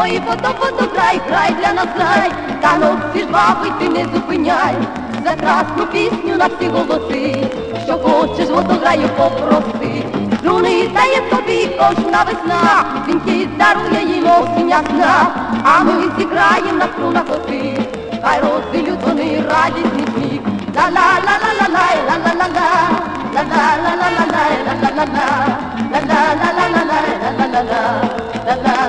Ой, 0.00 0.20
фото, 0.26 0.48
фото, 0.60 0.88
край, 0.94 1.20
край 1.28 1.54
для 1.54 1.72
нас 1.72 1.88
край, 1.96 2.30
та 2.60 2.76
ну 2.80 2.98
всі 3.10 3.20
ж 3.20 3.26
баби 3.26 3.72
ти 3.78 3.88
не 3.88 4.04
зупиняй, 4.14 4.76
за 5.24 5.34
красну 5.34 5.86
пісню 5.86 6.36
на 6.36 6.46
всі 6.46 6.68
голоси, 6.68 7.46
що 7.86 7.98
хочеш, 7.98 8.48
водограю 8.48 9.08
попроси. 9.08 9.82
кожна 11.82 12.22
весна, 12.22 12.84
дзвінки 13.04 13.48
дарує 13.58 14.02
їй 14.14 14.22
осінь 14.22 14.68
ясна, 14.68 15.26
а 15.64 15.84
ми 15.84 15.92
зіграєм 16.18 16.78
на 16.78 16.86
струнах 16.86 17.24
оси, 17.30 17.78
хай 18.22 18.40
розвилють 18.40 19.02
вони 19.06 19.44
радісний 19.50 20.06
сміх. 20.14 20.40
Ла-ла-ла-ла-ла-лай, 20.76 21.96
ла-ла-ла-ла, 22.08 22.68
ла-ла-ла-ла-ла-лай, 23.34 24.52
ла-ла-ла-ла, 24.66 25.28
ла-ла-ла-ла-ла-лай, 25.92 26.85
La 27.63 28.07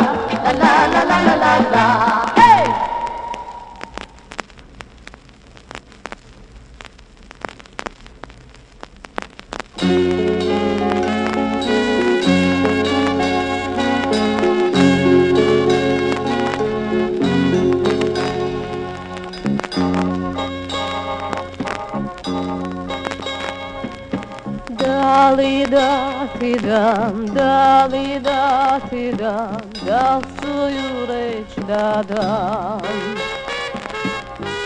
dam, 26.74 27.26
da 27.36 27.86
li 27.86 28.20
da 28.20 28.80
ti 28.90 29.12
dam, 29.12 29.62
da 29.86 30.22
svoju 30.38 31.06
reč 31.08 31.68
da 31.68 32.04
dam. 32.08 32.82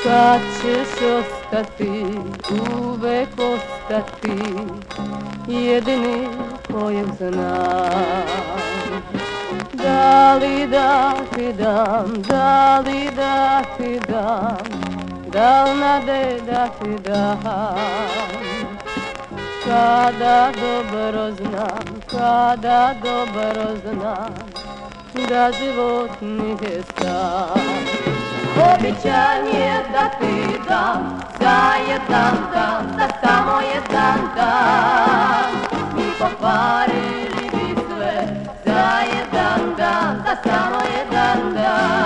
Kad 0.03 0.41
ćeš 0.61 0.93
ostati, 1.19 2.05
uvek 2.79 3.29
ostati, 3.53 4.39
jedini 5.47 6.27
kojeg 6.71 7.07
znam. 7.17 8.25
Da 9.73 10.35
li 10.35 10.67
da 10.67 11.13
ti 11.35 11.53
dam, 11.53 12.13
da 12.29 12.79
li 12.79 13.09
da 13.15 13.61
ti 13.77 13.99
dam, 14.07 14.57
da 15.33 15.63
li 15.63 15.79
nade 15.79 16.39
da 16.47 16.67
ti 16.67 17.03
dam. 17.03 17.37
Kada 19.65 20.51
dobro 20.61 21.31
znam 21.31 21.86
kada 22.11 22.95
dobro 23.03 23.75
znam 23.85 24.33
Da 25.29 25.51
život 25.51 26.21
nije 26.21 26.83
sam 26.99 27.61
Običan 28.73 29.47
je 29.47 29.83
da 29.93 30.09
ti 30.19 30.59
dam 30.69 31.19
Za 31.39 31.73
jedan 31.89 32.37
dan, 32.53 32.85
za 32.97 33.07
samo 33.23 33.59
jedan 33.75 34.19
dan 34.35 35.51
Mi 35.95 36.03
pokvarili 36.19 37.49
bi 37.51 37.81
sve 37.87 38.27
Za 38.65 38.99
jedan 39.17 39.75
dan, 39.77 40.23
za 40.25 40.51
samo 40.51 40.79
jedan 40.97 41.53
dan 41.53 41.96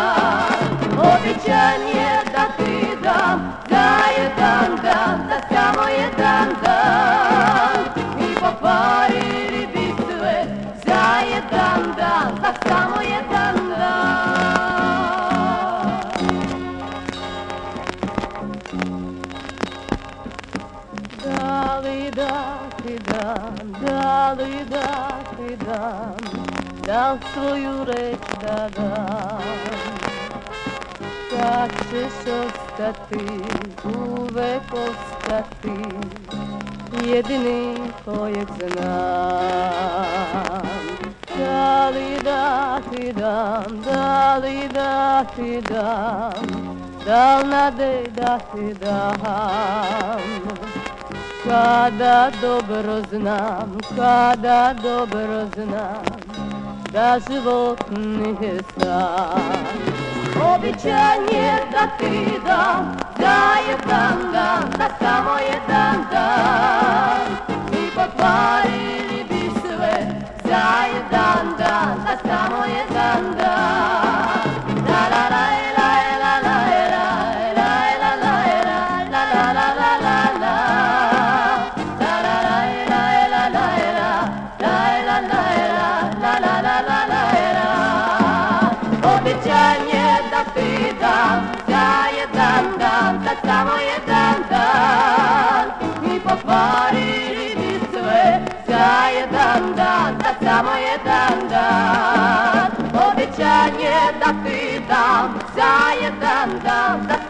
da 24.36 25.10
ti 25.38 25.56
dam 25.66 26.16
Dal 26.88 27.18
svoju 27.34 27.86
reč 27.86 28.20
da 28.42 28.70
dam 28.76 29.42
Kad 31.30 31.72
ćeš 31.90 32.34
ostati, 32.44 33.26
uvek 33.84 34.74
ostati 34.74 35.78
Jedini 37.06 37.78
kojeg 38.06 38.48
znam 38.58 38.82
Da 41.38 41.90
li 41.90 42.20
da 42.24 42.80
ti 42.92 43.14
dam, 43.14 43.82
da 43.86 44.38
li 44.38 44.70
da 44.74 45.24
ti 45.36 45.62
dam 45.70 46.34
Da 47.06 47.40
li 47.40 47.48
nade 47.50 48.04
da 48.16 48.40
Dobro 52.42 53.02
znam, 53.10 53.78
kada 53.96 54.74
dobro 54.84 55.46
znam 55.56 56.04
Da 56.92 57.18
život 57.30 57.80
nije 57.92 58.64
sam 58.80 59.42
Običan 60.56 61.24
je 61.32 61.54
da 61.72 61.88
ti 61.98 62.40
dam 62.46 62.98
Za 63.20 63.40
jedan 63.70 64.32
dan, 64.34 64.64
za 64.78 64.90
samo 65.00 65.32
jedan 65.40 66.06
dan 66.12 67.22
Mi 67.72 67.90
pokvarili 67.96 69.24
bi 69.30 69.52
sve 69.62 70.08
Za 70.44 70.86
jedan 70.94 71.12
dan, 71.12 71.58
za 71.58 71.61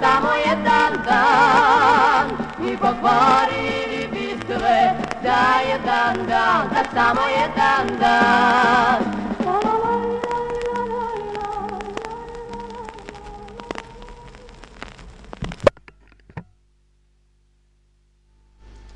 samo 0.02 0.34
jedan 0.48 0.94
dan 1.06 2.26
Mi 2.60 2.78
pokvarili 2.78 4.08
bi 4.12 4.28
sve 4.46 4.98
za 5.24 5.44
jedan 5.72 6.28
dan, 6.28 6.70
za 6.74 6.84
samo 6.94 7.22
jedan 7.22 8.00
dan 8.00 9.22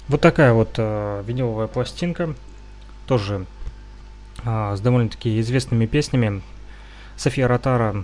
Вот 0.08 0.22
такая 0.22 0.54
вот 0.54 0.76
э, 0.78 1.24
виниловая 1.26 1.68
пластинка, 1.68 2.36
тоже 3.08 3.46
а, 4.46 4.76
с 4.76 4.80
довольно-таки 4.80 5.40
известными 5.40 5.88
песнями. 5.88 6.42
София 7.18 7.48
Ротара, 7.48 8.04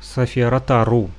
София 0.00 0.48
Ротару, 0.48 1.10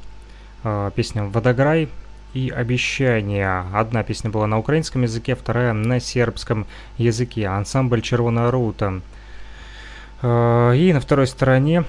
а, 0.64 0.92
песня 0.92 1.24
«Водограй» 1.26 1.90
и 2.34 2.50
«Обещание». 2.50 3.66
Одна 3.74 4.04
песня 4.04 4.30
была 4.30 4.48
на 4.48 4.58
украинском 4.58 5.04
языке, 5.04 5.36
вторая 5.36 5.74
на 5.74 6.00
сербском 6.00 6.66
языке. 6.98 7.48
Ансамбль 7.48 8.02
«Червоная 8.02 8.50
рута». 8.52 9.02
А, 10.22 10.72
И 10.74 10.94
на 10.94 11.00
второй 11.00 11.28
стороне 11.28 11.84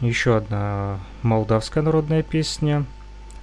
еще 0.00 0.36
одна 0.36 0.98
молдавская 1.22 1.82
народная 1.82 2.22
песня 2.22 2.84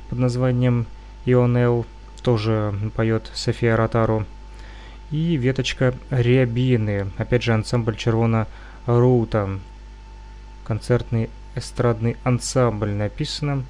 под 0.10 0.20
названием 0.20 0.86
«Ионел». 1.26 1.86
Тоже 2.24 2.74
поет 2.96 3.32
София 3.34 3.76
Ротару. 3.78 4.26
И 5.12 5.38
веточка 5.38 5.94
Рябины. 6.10 7.12
Опять 7.18 7.44
же 7.44 7.54
ансамбль 7.54 7.96
Червона 7.96 8.48
Рута. 8.86 9.60
Концертный 10.66 11.30
эстрадный 11.56 12.18
ансамбль 12.24 12.90
написано. 12.90 13.64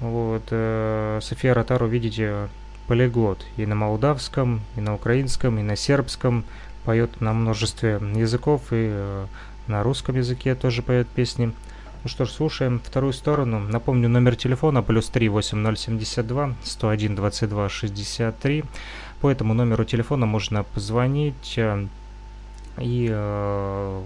Вот. 0.00 0.42
э, 0.50 1.20
София 1.22 1.54
Ротару, 1.54 1.86
видите, 1.86 2.48
полиглот. 2.86 3.44
И 3.56 3.66
на 3.66 3.74
молдавском, 3.74 4.60
и 4.76 4.80
на 4.80 4.94
украинском, 4.94 5.58
и 5.58 5.62
на 5.62 5.76
сербском. 5.76 6.44
Поет 6.84 7.20
на 7.20 7.32
множестве 7.32 8.00
языков. 8.14 8.62
И 8.70 8.88
э, 8.90 9.26
на 9.66 9.82
русском 9.82 10.16
языке 10.16 10.54
тоже 10.54 10.82
поет 10.82 11.08
песни. 11.08 11.52
Ну 12.02 12.08
что 12.08 12.26
ж, 12.26 12.30
слушаем 12.30 12.80
вторую 12.84 13.14
сторону. 13.14 13.60
Напомню, 13.60 14.10
номер 14.10 14.36
телефона 14.36 14.82
плюс 14.82 15.08
3 15.08 15.28
8072 15.30 16.54
101 16.62 17.16
22 17.16 17.68
63. 17.70 18.64
По 19.22 19.30
этому 19.30 19.54
номеру 19.54 19.86
телефона 19.86 20.26
можно 20.26 20.64
позвонить 20.64 21.54
э, 21.56 21.86
и 22.78 23.08
э, 23.10 24.02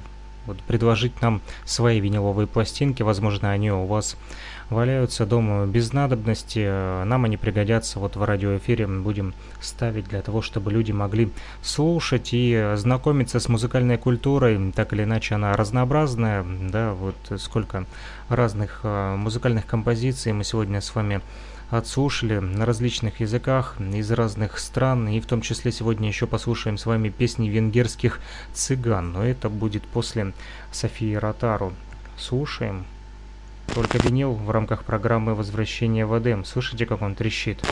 вот, 0.46 0.58
предложить 0.62 1.20
нам 1.20 1.40
свои 1.64 1.98
виниловые 1.98 2.46
пластинки. 2.46 3.02
Возможно, 3.02 3.50
они 3.50 3.72
у 3.72 3.84
вас 3.84 4.16
валяются 4.70 5.26
дома 5.26 5.66
без 5.66 5.92
надобности. 5.92 6.64
Э, 6.66 7.04
Нам 7.04 7.24
они 7.24 7.36
пригодятся 7.36 7.98
вот 7.98 8.16
в 8.16 8.22
радиоэфире. 8.22 8.86
Будем 8.86 9.34
ставить 9.60 10.08
для 10.08 10.22
того, 10.22 10.42
чтобы 10.42 10.72
люди 10.72 10.92
могли 10.92 11.30
слушать 11.62 12.30
и 12.32 12.72
знакомиться 12.76 13.40
с 13.40 13.48
музыкальной 13.48 13.98
культурой. 13.98 14.72
Так 14.72 14.92
или 14.92 15.04
иначе, 15.04 15.34
она 15.34 15.56
разнообразная. 15.56 16.44
Да, 16.70 16.92
вот 16.94 17.16
сколько 17.40 17.86
разных 18.28 18.80
э, 18.82 19.16
музыкальных 19.16 19.66
композиций 19.66 20.32
мы 20.32 20.44
сегодня 20.44 20.80
с 20.80 20.94
вами 20.94 21.20
отслушали 21.70 22.38
на 22.38 22.64
различных 22.64 23.20
языках 23.20 23.76
из 23.78 24.10
разных 24.10 24.58
стран, 24.58 25.08
и 25.08 25.20
в 25.20 25.26
том 25.26 25.42
числе 25.42 25.70
сегодня 25.70 26.08
еще 26.08 26.26
послушаем 26.26 26.78
с 26.78 26.86
вами 26.86 27.10
песни 27.10 27.48
венгерских 27.48 28.20
цыган, 28.54 29.12
но 29.12 29.24
это 29.24 29.48
будет 29.50 29.82
после 29.82 30.32
Софии 30.72 31.14
Ротару. 31.14 31.72
Слушаем. 32.16 32.84
Только 33.74 33.98
винил 33.98 34.32
в 34.32 34.50
рамках 34.50 34.84
программы 34.84 35.34
«Возвращение 35.34 36.06
в 36.06 36.18
Эдем». 36.18 36.44
Слышите, 36.44 36.86
как 36.86 37.02
он 37.02 37.14
трещит? 37.14 37.62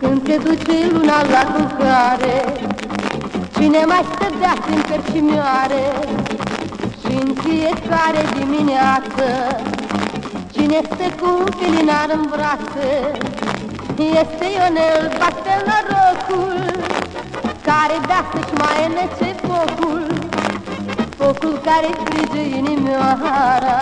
Când 0.00 0.22
te 0.24 0.36
duce 0.38 0.88
luna 0.90 1.22
la 1.22 1.42
culcare 1.52 2.44
Cine 3.58 3.84
mai 3.84 4.04
stădea 4.12 4.54
în 4.74 4.80
percimioare 4.88 5.74
și 5.74 5.86
în 5.86 5.87
fiecare 8.08 8.28
dimineață. 8.38 9.26
Cine 10.52 10.80
stă 10.84 11.06
cu 11.20 11.28
un 11.38 11.46
filinar 11.58 12.08
în 12.12 12.24
brațe 12.30 12.90
Este 14.20 14.46
Ionel, 14.56 15.02
bate 15.18 15.54
norocul 15.68 16.56
Care 17.68 17.96
bea 18.06 18.22
să-și 18.32 18.54
mai 18.62 18.78
înece 18.88 19.28
focul. 19.46 20.06
Focul 21.16 21.60
care 21.68 21.88
frige 22.04 22.56
inimioara 22.56 23.78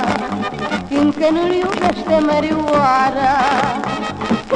Fiindcă 0.89 1.27
nu-l 1.31 1.53
iubește 1.62 2.16
mărioara. 2.29 3.35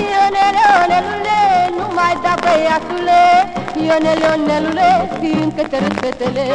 Ionele, 0.05 0.65
Ionelule, 0.71 1.41
nu 1.77 1.87
mai 1.95 2.15
da 2.23 2.35
băiatule 2.45 3.60
Ionele, 3.87 4.27
Ionelule, 4.27 4.91
fiindcă 5.21 5.63
te 5.71 5.79
râd 5.79 5.97
fetele. 6.01 6.47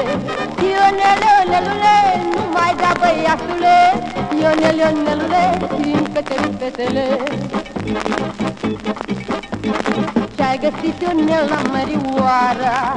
Ionele, 0.71 1.27
Ionelule, 1.35 1.95
nu 2.33 2.41
mai 2.53 2.73
da 2.81 2.91
băiatule. 2.99 3.77
Ionele, 4.41 4.81
Ionelule, 4.83 5.43
fiindcă 5.81 6.21
te 6.27 6.35
râd 6.41 6.55
fetele. 6.59 7.05
Ce-ai 10.35 10.57
găsit 10.63 11.01
Ionel 11.01 11.45
la 11.49 11.61
mărioara 11.71 12.93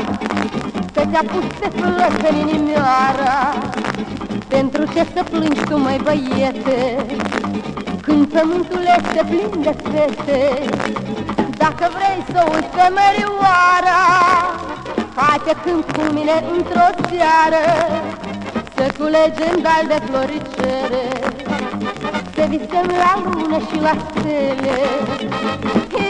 Că 0.93 1.03
te-a 1.11 1.23
pus 1.33 1.45
pe 1.61 1.69
flăcă 1.77 2.29
în 2.31 2.49
inimioara. 2.49 3.55
Pentru 4.49 4.85
ce 4.85 5.07
să 5.15 5.23
plângi 5.31 5.61
tu, 5.61 5.79
mai 5.79 6.01
băiete? 6.03 7.07
Când 8.03 8.27
pământul 8.27 8.83
este 8.97 9.25
plin 9.29 9.63
de 9.63 9.75
fete 9.83 10.69
Dacă 11.69 11.93
vrei 11.97 12.21
să 12.33 12.41
uiți 12.53 12.73
pe 12.79 12.87
merioara 13.01 14.01
Hai 15.17 15.41
te 15.45 15.55
cânt 15.65 15.85
cu 15.97 16.03
mine 16.17 16.37
într-o 16.57 16.89
seară 17.09 17.65
Să 18.77 18.85
culegem 18.99 19.55
gal 19.67 19.85
de 19.93 19.99
floricere 20.07 21.05
Să 22.35 22.43
visăm 22.53 22.87
la 23.03 23.13
lună 23.25 23.59
și 23.69 23.77
la 23.87 23.95
stele. 24.05 24.77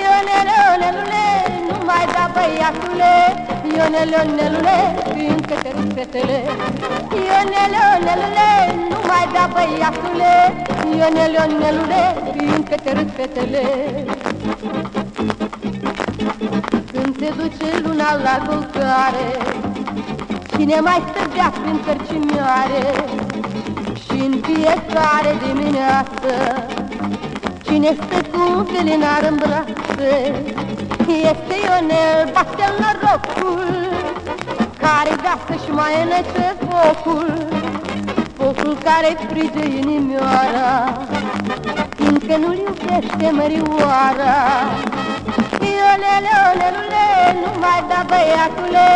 Ionele, 0.03 0.57
Ionelule, 0.67 1.27
nu 1.69 1.77
mai 1.89 2.05
da 2.15 2.25
băiatule. 2.35 3.13
Ionele, 3.75 4.17
Ionelule, 4.17 4.79
fiindcă 5.15 5.55
te 5.63 5.71
râd 5.77 5.91
fetele 5.97 6.39
Ionele, 7.27 7.81
Ionelule, 7.91 8.51
nu 8.91 8.99
mai 9.11 9.25
da 9.35 9.45
băiatule. 9.55 10.33
Ionele, 10.97 11.39
Ionelule, 11.39 12.03
fiindcă 12.35 12.75
te 12.83 12.91
râd 12.93 13.11
fetele 13.17 13.65
Când 16.93 17.17
se 17.19 17.33
duce 17.37 17.81
luna 17.83 18.15
la 18.23 18.45
culcare 18.47 19.31
Cine 20.57 20.81
mai 20.81 21.03
stăgea 21.09 21.53
prin 21.61 21.81
cărcimioare 21.87 23.05
și 24.05 24.17
în 24.27 24.41
fiecare 24.43 25.31
dimineață? 25.47 26.33
Cine 27.63 27.95
stă 27.95 28.29
cu 28.31 28.39
un 28.57 28.65
felinar 28.65 29.23
în 29.29 29.37
brațe 29.37 30.45
Este 31.07 31.55
Ionel, 31.65 32.31
bate 32.33 32.65
norocul 32.81 33.89
Care 34.79 35.11
vrea 35.17 35.39
să-și 35.47 35.71
mai 35.71 35.93
înăce 36.03 36.57
focul 36.69 37.49
Focul 38.37 38.79
care 38.83 39.17
frige 39.29 39.79
inimioara 39.79 40.99
Fiindcă 42.09 42.37
nu-l 42.37 42.59
iubește 42.67 43.29
mărioara. 43.39 44.35
Ionele, 45.71 46.31
Ionelule, 46.37 47.07
nu 47.43 47.51
mai 47.63 47.81
da 47.91 48.01
băiatule. 48.11 48.89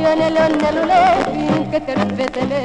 Ionele, 0.00 0.40
Ionelule, 0.40 1.00
fiindcă 1.32 1.78
te 1.84 1.92
râd 1.98 2.12
fetele. 2.16 2.60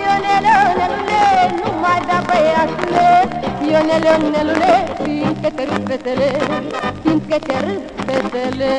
Ionele, 0.00 0.50
Ionelule, 0.60 1.22
nu 1.58 1.68
mai 1.82 2.00
da 2.08 2.18
băiatule. 2.28 3.08
Ionele, 3.70 4.08
Ionelule, 4.08 4.72
fiindcă 5.02 5.48
te 5.56 5.62
râd 5.68 5.82
fetele. 5.88 6.28
Fiindcă 7.02 7.36
te 7.46 7.56
râd 7.64 7.82
fetele 8.06 8.72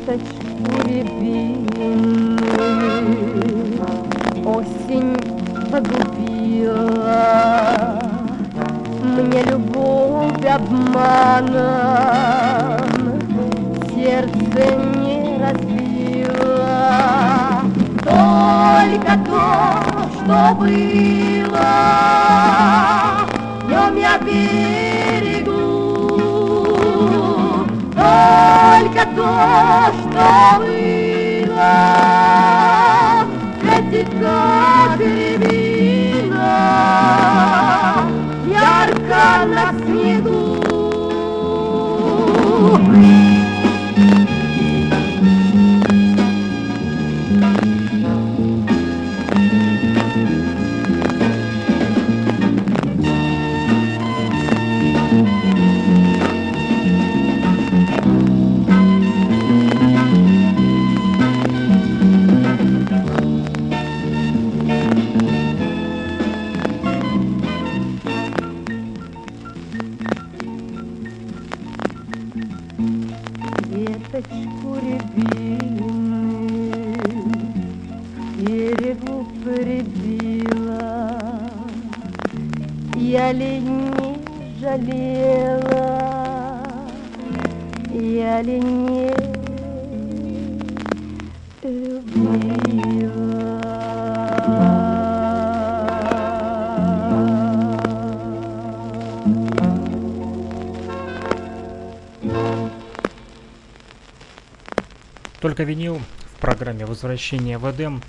веточку 0.00 0.88
рябины. 0.88 2.38
Осень 4.44 5.16
погубила 5.70 7.20
мне 9.02 9.42
любовь 9.42 10.44
обманом, 10.44 11.58
сердце 13.94 14.76
не 14.96 15.38
разбила. 15.38 16.40
Только 18.02 19.12
то, 19.26 19.42
что 20.14 20.54
было, 20.58 21.70
днем 23.66 23.94
я 23.96 24.18
берегу. 24.18 25.60
Только 27.94 29.02
то, 29.16 29.89
было, 30.58 31.74
эти 33.62 34.02
как 34.20 35.00
рябина, 35.00 36.50
ярко 38.46 39.24
на 39.46 39.66
снегу. 39.78 40.40
Ли 83.32 83.60
не 83.60 84.18
жалела, 84.60 86.02
я 87.92 88.42
ли 88.42 88.58
не 88.58 89.08
любила. 91.62 92.50
Только 105.40 105.62
винил 105.62 106.00
в 106.34 106.40
программе 106.40 106.84
«Возвращение 106.84 107.58
в 107.58 107.70
Эдем». 107.70 108.02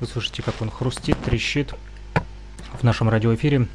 Вы 0.00 0.06
слышите, 0.06 0.42
как 0.42 0.60
он 0.60 0.70
хрустит, 0.70 1.16
трещит 1.24 1.72
в 2.78 2.82
нашем 2.82 3.08
радиоэфире. 3.08 3.66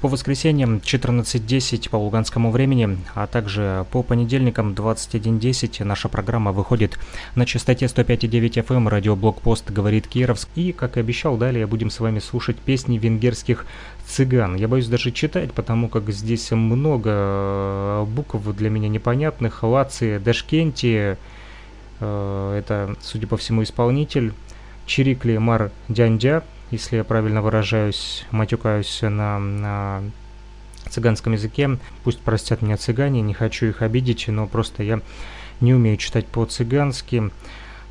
По 0.00 0.06
воскресеньям 0.06 0.76
14.10 0.76 1.90
по 1.90 1.96
луганскому 1.96 2.52
времени, 2.52 2.98
а 3.16 3.26
также 3.26 3.84
по 3.90 4.04
понедельникам 4.04 4.72
21.10 4.72 5.82
наша 5.82 6.08
программа 6.08 6.52
выходит 6.52 7.00
на 7.34 7.44
частоте 7.44 7.86
105.9 7.86 8.62
FM, 8.64 8.76
эм, 8.76 8.88
радиоблокпост 8.88 9.72
«Говорит 9.72 10.06
Кировск». 10.06 10.48
И, 10.54 10.70
как 10.70 10.96
и 10.96 11.00
обещал, 11.00 11.36
далее 11.36 11.66
будем 11.66 11.90
с 11.90 11.98
вами 11.98 12.20
слушать 12.20 12.58
песни 12.58 12.96
венгерских 12.96 13.66
цыган. 14.06 14.54
Я 14.54 14.68
боюсь 14.68 14.86
даже 14.86 15.10
читать, 15.10 15.52
потому 15.52 15.88
как 15.88 16.08
здесь 16.10 16.52
много 16.52 17.10
э, 17.12 18.06
букв 18.08 18.40
для 18.54 18.70
меня 18.70 18.88
непонятных. 18.88 19.64
Лаци, 19.64 20.20
Дашкенти, 20.24 21.16
э, 21.98 22.56
это, 22.56 22.94
судя 23.02 23.26
по 23.26 23.36
всему, 23.36 23.64
исполнитель. 23.64 24.32
Чирикли 24.86 25.36
Мар 25.38 25.72
Дяндя, 25.88 26.44
если 26.70 26.96
я 26.96 27.04
правильно 27.04 27.42
выражаюсь, 27.42 28.26
матюкаюсь 28.30 29.00
на, 29.02 29.38
на 29.38 30.02
цыганском 30.88 31.32
языке. 31.32 31.78
Пусть 32.04 32.20
простят 32.20 32.62
меня 32.62 32.76
цыгане, 32.76 33.20
не 33.22 33.34
хочу 33.34 33.66
их 33.66 33.82
обидеть, 33.82 34.28
но 34.28 34.46
просто 34.46 34.82
я 34.82 35.00
не 35.60 35.74
умею 35.74 35.96
читать 35.96 36.26
по-цыгански. 36.26 37.30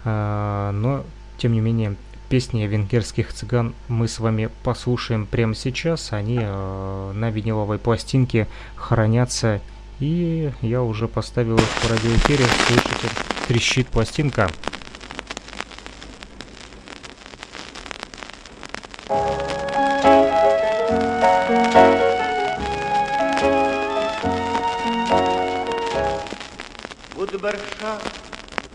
А, 0.06 0.72
Но, 0.72 1.04
тем 1.38 1.54
не 1.54 1.60
менее, 1.60 1.96
песни 2.30 2.64
венгерских 2.66 3.34
цыган 3.34 3.74
мы 3.88 4.08
с 4.08 4.20
вами 4.20 4.50
послушаем 4.64 5.26
прямо 5.26 5.56
сейчас. 5.56 6.14
Они 6.14 6.40
э, 6.42 7.12
на 7.14 7.30
виниловой 7.30 7.80
пластинке 7.80 8.48
хранятся. 8.76 9.62
И 10.00 10.52
я 10.62 10.84
уже 10.84 11.08
поставил 11.08 11.58
их 11.58 11.64
в 11.64 11.90
радиоэфире. 11.90 12.46
Слышите, 12.68 13.10
трещит 13.48 13.88
пластинка. 13.88 14.50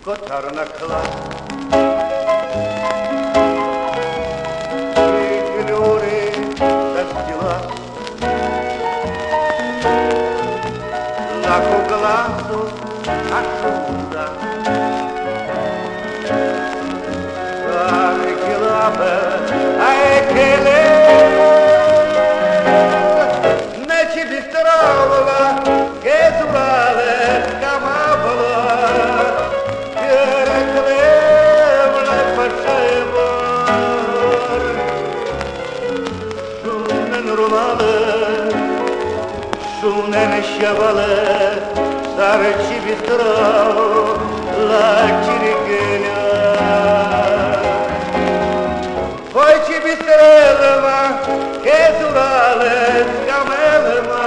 kotarna 0.05 0.65
kla. 0.77 1.01
gabalı 40.63 41.07
sarı 42.17 42.53
çivi 42.65 42.95
tırav 43.07 43.77
la 44.71 45.07
kirgina 45.25 46.23
Koy 49.35 49.55
çivi 49.67 49.95
tıralıma 49.99 51.01
ke 51.65 51.93
turalı 51.99 52.77
gabalıma 53.27 54.25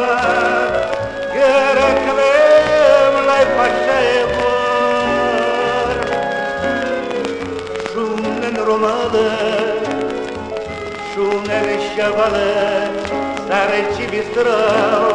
Gereklem 1.33 3.13
lay 3.27 3.45
paşayı 3.57 4.25
var 4.25 5.97
Şunen 7.93 8.65
romalı 8.65 9.29
Şunen 11.15 11.67
şabalı 11.95 12.49
sarı 13.49 13.81
çivi 13.97 14.33
tırav 14.33 15.14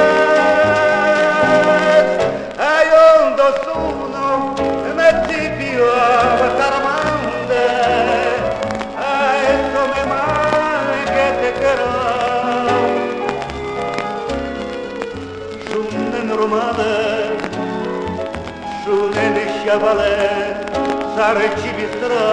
cavale 19.71 20.67
s'arcivistrò 21.15 22.25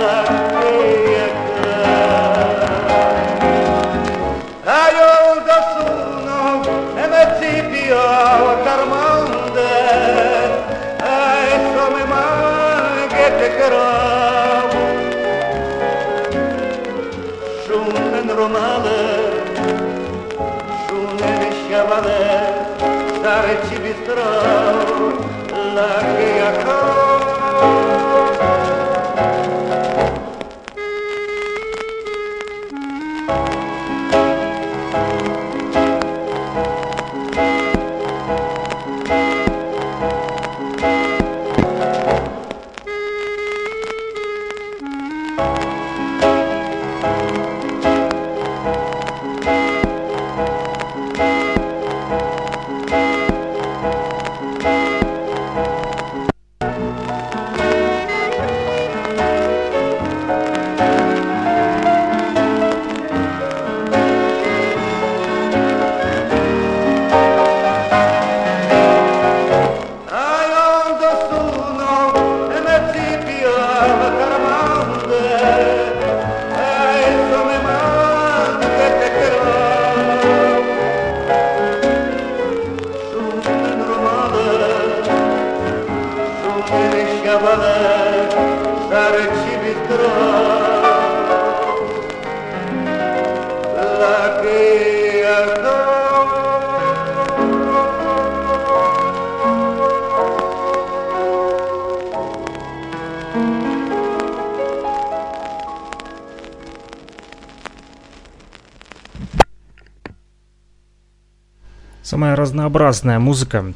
la 0.00 0.22
pietà. 0.58 1.78
A 4.64 4.82
yolda 4.98 5.58
sono 5.74 6.40
e 6.96 7.06
mezzi 7.06 7.52
pio 7.70 8.06
tarmonde, 8.64 9.74
e 10.98 11.14
some 11.72 12.04
maghe 12.12 13.28
te 13.38 13.48
cravo. 13.58 14.82
Şunen 17.64 18.28
romalı, 18.36 19.00
şunen 20.84 21.52
şavalı, 21.70 22.20
sarçı 23.22 23.76
bistravo 23.84 24.61
yıllar 25.72 26.18
yakar. 26.38 27.01
Разнообразная 112.42 113.20
музыка 113.20 113.72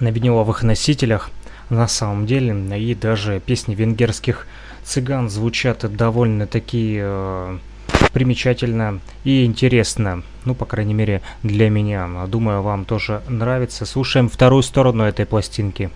на 0.00 0.08
виниловых 0.08 0.64
носителях 0.64 1.30
на 1.70 1.86
самом 1.86 2.26
деле, 2.26 2.52
и 2.76 2.92
даже 2.94 3.38
песни 3.38 3.76
венгерских 3.76 4.48
цыган 4.82 5.30
звучат 5.30 5.84
довольно-таки 5.96 6.98
э, 7.00 7.58
примечательно 8.12 8.98
и 9.22 9.44
интересно. 9.44 10.24
Ну, 10.44 10.56
по 10.56 10.64
крайней 10.64 10.94
мере, 10.94 11.22
для 11.44 11.70
меня. 11.70 12.08
Думаю, 12.26 12.62
вам 12.62 12.84
тоже 12.84 13.22
нравится. 13.28 13.86
Слушаем 13.86 14.28
вторую 14.28 14.64
сторону 14.64 15.04
этой 15.04 15.24
пластинки. 15.24 15.90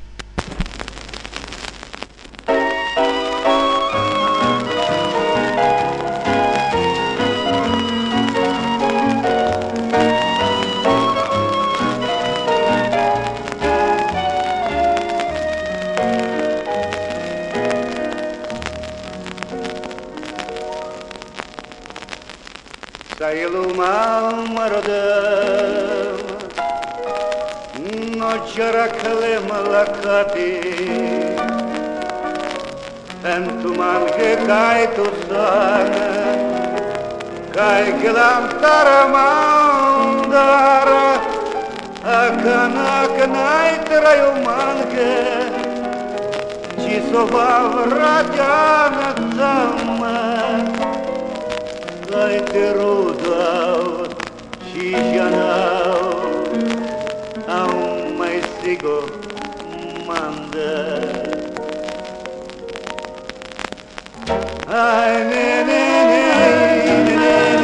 Sayılmam 23.57 24.37
mărdım 24.55 26.17
Noceară 28.17 28.85
mălăcăti 29.47 30.53
Pentru 33.21 33.69
mange 33.77 34.29
cai 34.47 34.83
tu 34.95 35.05
sană 35.27 36.09
Cai 37.55 37.87
glam 38.01 38.43
taramandara 38.61 39.83
Акана 42.21 42.95
кнай 43.17 43.71
траю 43.87 44.31
манге 44.45 45.13
Чисова 46.81 47.51
вратяна 47.73 49.53
Сама 52.08 52.18
Дай 52.28 52.40
ты 52.40 52.72
рудал, 52.72 54.06
чижанал, 54.72 56.24
а 57.46 57.66
май 58.18 58.42
сиго 58.62 59.02
манда. 60.06 60.70
Ай, 64.70 65.24
не, 65.24 65.64
не, 65.68 65.84
не, 66.10 66.24
не, 66.84 66.96
не, 67.04 67.16
не, 67.16 67.57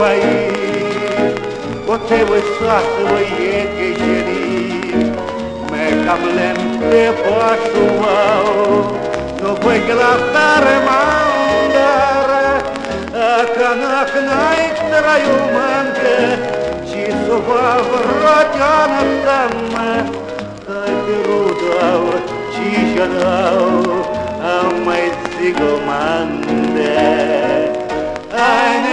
país, 0.00 0.50
you 1.86 1.92
o 1.92 2.40
saco 2.56 3.12
e 3.20 3.68
que 3.76 3.88
geni, 4.00 5.12
me 5.70 5.84
camlente 6.06 7.02
posso 7.22 7.84
mal, 8.00 8.46
não 9.42 9.54
foi 9.56 9.78
glatar 9.80 10.64
mandar, 10.88 12.28
a 13.12 13.44
canac 13.54 14.12
night 14.30 14.78
traiu 14.88 15.36
manca, 15.52 16.18
ci 16.86 17.04
sova 17.26 17.68
vrotjana 17.90 19.02
tam, 19.26 19.54
da 20.66 20.80
dirudau, 21.04 22.04
ci 22.52 22.68
janau, 22.96 23.68
a 24.40 24.44
mais 24.82 25.14
sigo 25.36 25.72
mande, 25.86 26.96
ai 28.32 28.89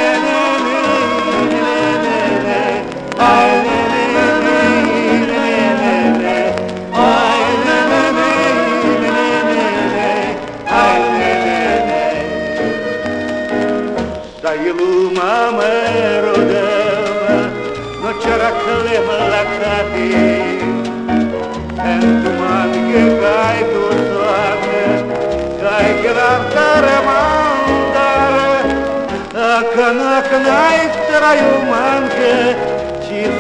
Canai 30.30 30.80
traiu 31.07 31.53
manque 31.70 32.76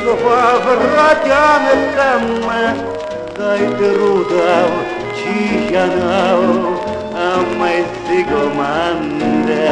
Шлюфа 0.07 0.73
вратяне 0.79 1.75
камме, 1.95 2.75
дайте 3.37 3.93
рудав, 3.97 4.71
чихянав, 5.17 6.41
а 7.13 7.43
май 7.59 7.83
сигоманде. 8.07 9.67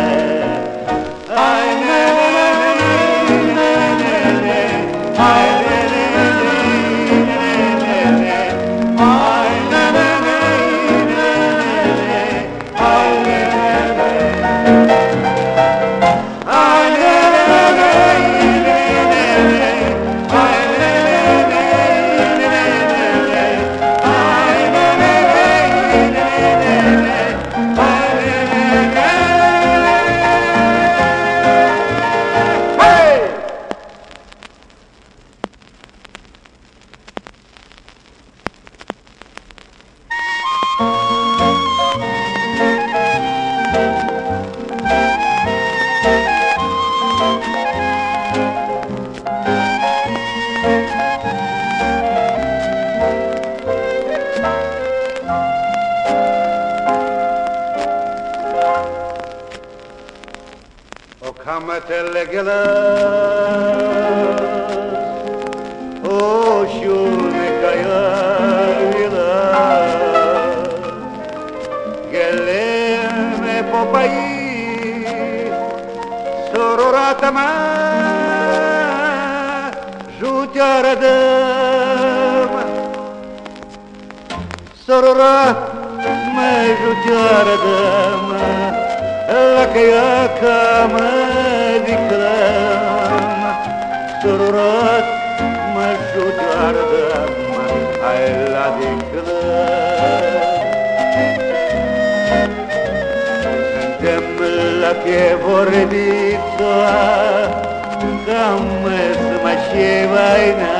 Ай, 1.29 1.67
не, 1.75 2.01
не, 2.17 2.27
не, 2.35 2.49
не, 2.59 2.97
не, 3.29 3.39
не, 3.55 3.73
не, 4.01 4.19
не, 4.41 5.54
Hai 98.05 98.25
la 98.53 98.65
declin 98.77 99.29
Îndemnă 103.81 104.91
fie 105.03 105.27
vorbitoa 105.45 106.97
Cam 108.25 108.63
să 109.25 109.35
mă 109.43 109.53
și 109.65 109.87
vaina 110.13 110.77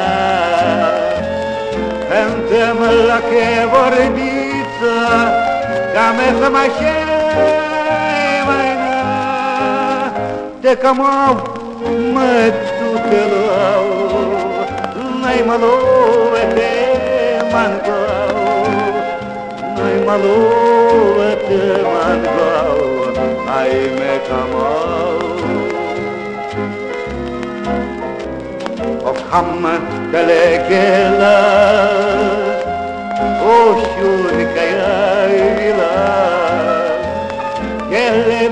Îndemnă 2.21 3.19
fie 3.29 3.53
vorbitoa 3.73 5.17
Cam 5.93 6.17
să 6.39 6.49
mă 6.49 6.65
și 6.77 6.93
vaina 8.47 8.97
De 10.61 10.77
cam 10.81 11.01
au 11.01 11.33
mă 12.13 12.51
tu 12.77 13.09
te 13.09 13.21
luau 13.31 13.85
N-ai 15.21 15.43
mă 15.45 15.55
lovete 15.61 16.84
mangal 17.55 18.35
Noi 19.77 19.95
maluete 20.07 21.63
mangal 21.87 22.79
Ai 23.47 23.75
me 23.97 24.13
kamal 24.27 25.19
kam 29.05 29.19
hamma 29.31 29.73
gela, 30.67 31.37
O 33.39 33.57
shur 33.87 34.35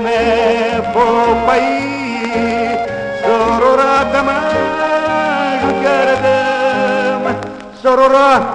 me 0.04 0.20
po 0.94 1.06
pa'i, 1.46 1.78
Zorora 3.20 3.94
tamar 4.12 5.60
gerdem 5.84 7.24
Zorora 7.82 8.53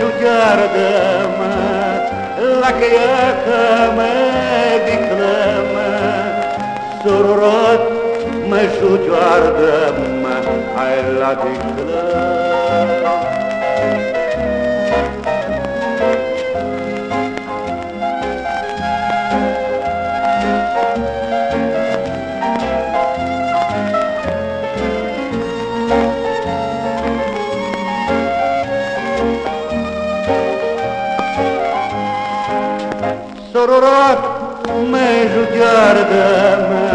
ajugară-mă 0.00 1.52
La 2.60 2.70
căiacă 2.78 3.60
mă 3.96 4.12
viclăm 4.84 5.68
surorot, 7.02 7.82
mă 8.48 8.60
jujoardă-mă 8.78 10.36
Hai 10.74 10.96
la 11.18 11.32
viclăm 11.42 12.90
dame 36.10 36.88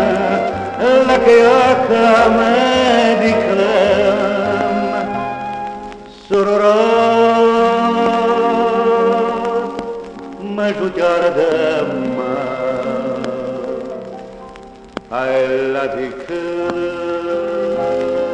la 1.07 1.18
gioia 1.26 2.28
me 2.38 2.55
di 3.22 3.32
crema 3.45 5.01
sororò 6.28 6.74
ma 10.55 10.66
giudiare 10.78 11.30
dame 11.38 12.13
a 15.09 15.22
ella 15.28 15.86
di 15.95 16.07
crema 16.26 18.24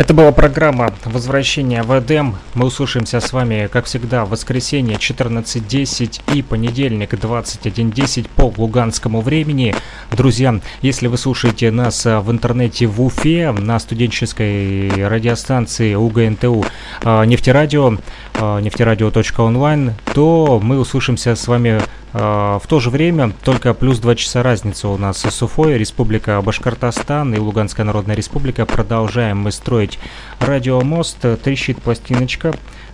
Это 0.00 0.14
была 0.14 0.32
программа 0.32 0.94
«Возвращение 1.04 1.82
в 1.82 1.90
Эдем». 1.90 2.36
Мы 2.54 2.64
услышимся 2.68 3.20
с 3.20 3.34
вами, 3.34 3.68
как 3.70 3.84
всегда, 3.84 4.24
в 4.24 4.30
воскресенье 4.30 4.96
14.10 4.96 6.22
и 6.34 6.40
понедельник 6.40 7.12
21.10 7.12 8.30
по 8.34 8.50
луганскому 8.56 9.20
времени. 9.20 9.74
Друзья, 10.10 10.58
если 10.80 11.06
вы 11.06 11.18
слушаете 11.18 11.70
нас 11.70 12.06
а, 12.06 12.22
в 12.22 12.30
интернете 12.30 12.86
в 12.86 13.02
Уфе 13.02 13.52
на 13.52 13.78
студенческой 13.78 15.06
радиостанции 15.06 15.94
УГНТУ 15.94 16.64
а, 17.04 17.24
«Нефтерадио», 17.24 17.98
а, 18.40 18.58
нефтерадио.онлайн, 18.60 19.92
то 20.14 20.60
мы 20.62 20.78
услышимся 20.78 21.34
с 21.36 21.46
вами 21.46 21.82
в 22.12 22.62
то 22.68 22.80
же 22.80 22.90
время, 22.90 23.32
только 23.44 23.72
плюс 23.72 23.98
2 24.00 24.16
часа 24.16 24.42
разница 24.42 24.88
у 24.88 24.96
нас 24.96 25.24
с 25.24 25.42
Уфой, 25.42 25.78
Республика 25.78 26.42
Башкортостан 26.42 27.34
и 27.34 27.38
Луганская 27.38 27.86
Народная 27.86 28.16
Республика. 28.16 28.66
Продолжаем 28.66 29.38
мы 29.38 29.52
строить 29.52 29.98
радиомост, 30.40 31.18
трещит 31.42 31.80
пластиночка. 31.80 32.52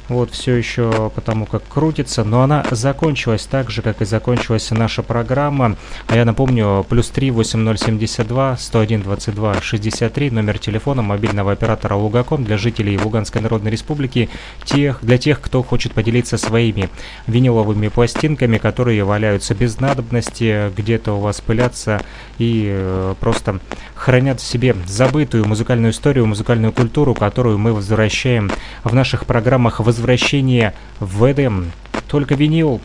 Вот 0.08 0.30
все 0.30 0.54
еще 0.54 1.10
потому 1.14 1.46
как 1.46 1.66
крутится, 1.68 2.22
но 2.22 2.42
она 2.42 2.64
закончилась 2.70 3.44
так 3.44 3.70
же, 3.70 3.82
как 3.82 4.02
и 4.02 4.04
закончилась 4.04 4.70
наша 4.70 5.02
программа. 5.02 5.76
А 6.06 6.16
я 6.16 6.24
напомню, 6.24 6.86
плюс 6.88 7.08
3 7.10 7.32
8072 7.32 8.56
101 8.56 9.02
22 9.02 9.60
63, 9.60 10.30
номер 10.30 10.58
телефона 10.58 11.02
мобильного 11.02 11.52
оператора 11.52 11.94
Лугаком 11.94 12.44
для 12.44 12.56
жителей 12.56 12.98
Луганской 12.98 13.40
Народной 13.40 13.72
Республики, 13.72 14.30
тех, 14.64 15.00
для 15.02 15.18
тех, 15.18 15.40
кто 15.40 15.62
хочет 15.64 15.92
поделиться 15.92 16.38
своими 16.38 16.88
виниловыми 17.26 17.88
пластинками, 17.88 18.58
которые 18.58 19.02
валяются 19.02 19.54
без 19.54 19.80
надобности, 19.80 20.70
где-то 20.76 21.18
у 21.18 21.20
вас 21.20 21.40
пылятся 21.40 22.00
и 22.38 22.66
э, 22.68 23.14
просто 23.18 23.58
хранят 23.96 24.40
в 24.40 24.46
себе 24.46 24.76
забытую 24.86 25.46
музыкальную 25.46 25.92
историю, 25.92 26.26
музыкальную 26.26 26.72
культуру, 26.72 27.14
которую 27.14 27.58
мы 27.58 27.72
возвращаем 27.72 28.50
в 28.84 28.94
наших 28.94 29.26
программах 29.26 29.80
«Возвращение 29.80 30.74
в 31.00 31.30
Эдем». 31.30 31.72
Только 32.08 32.34
винил. 32.34 32.80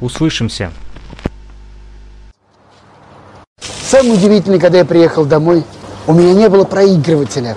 Услышимся. 0.00 0.70
Самое 3.82 4.14
удивительное, 4.14 4.58
когда 4.58 4.78
я 4.78 4.84
приехал 4.84 5.24
домой, 5.26 5.64
у 6.06 6.14
меня 6.14 6.32
не 6.34 6.48
было 6.48 6.64
проигрывателя. 6.64 7.56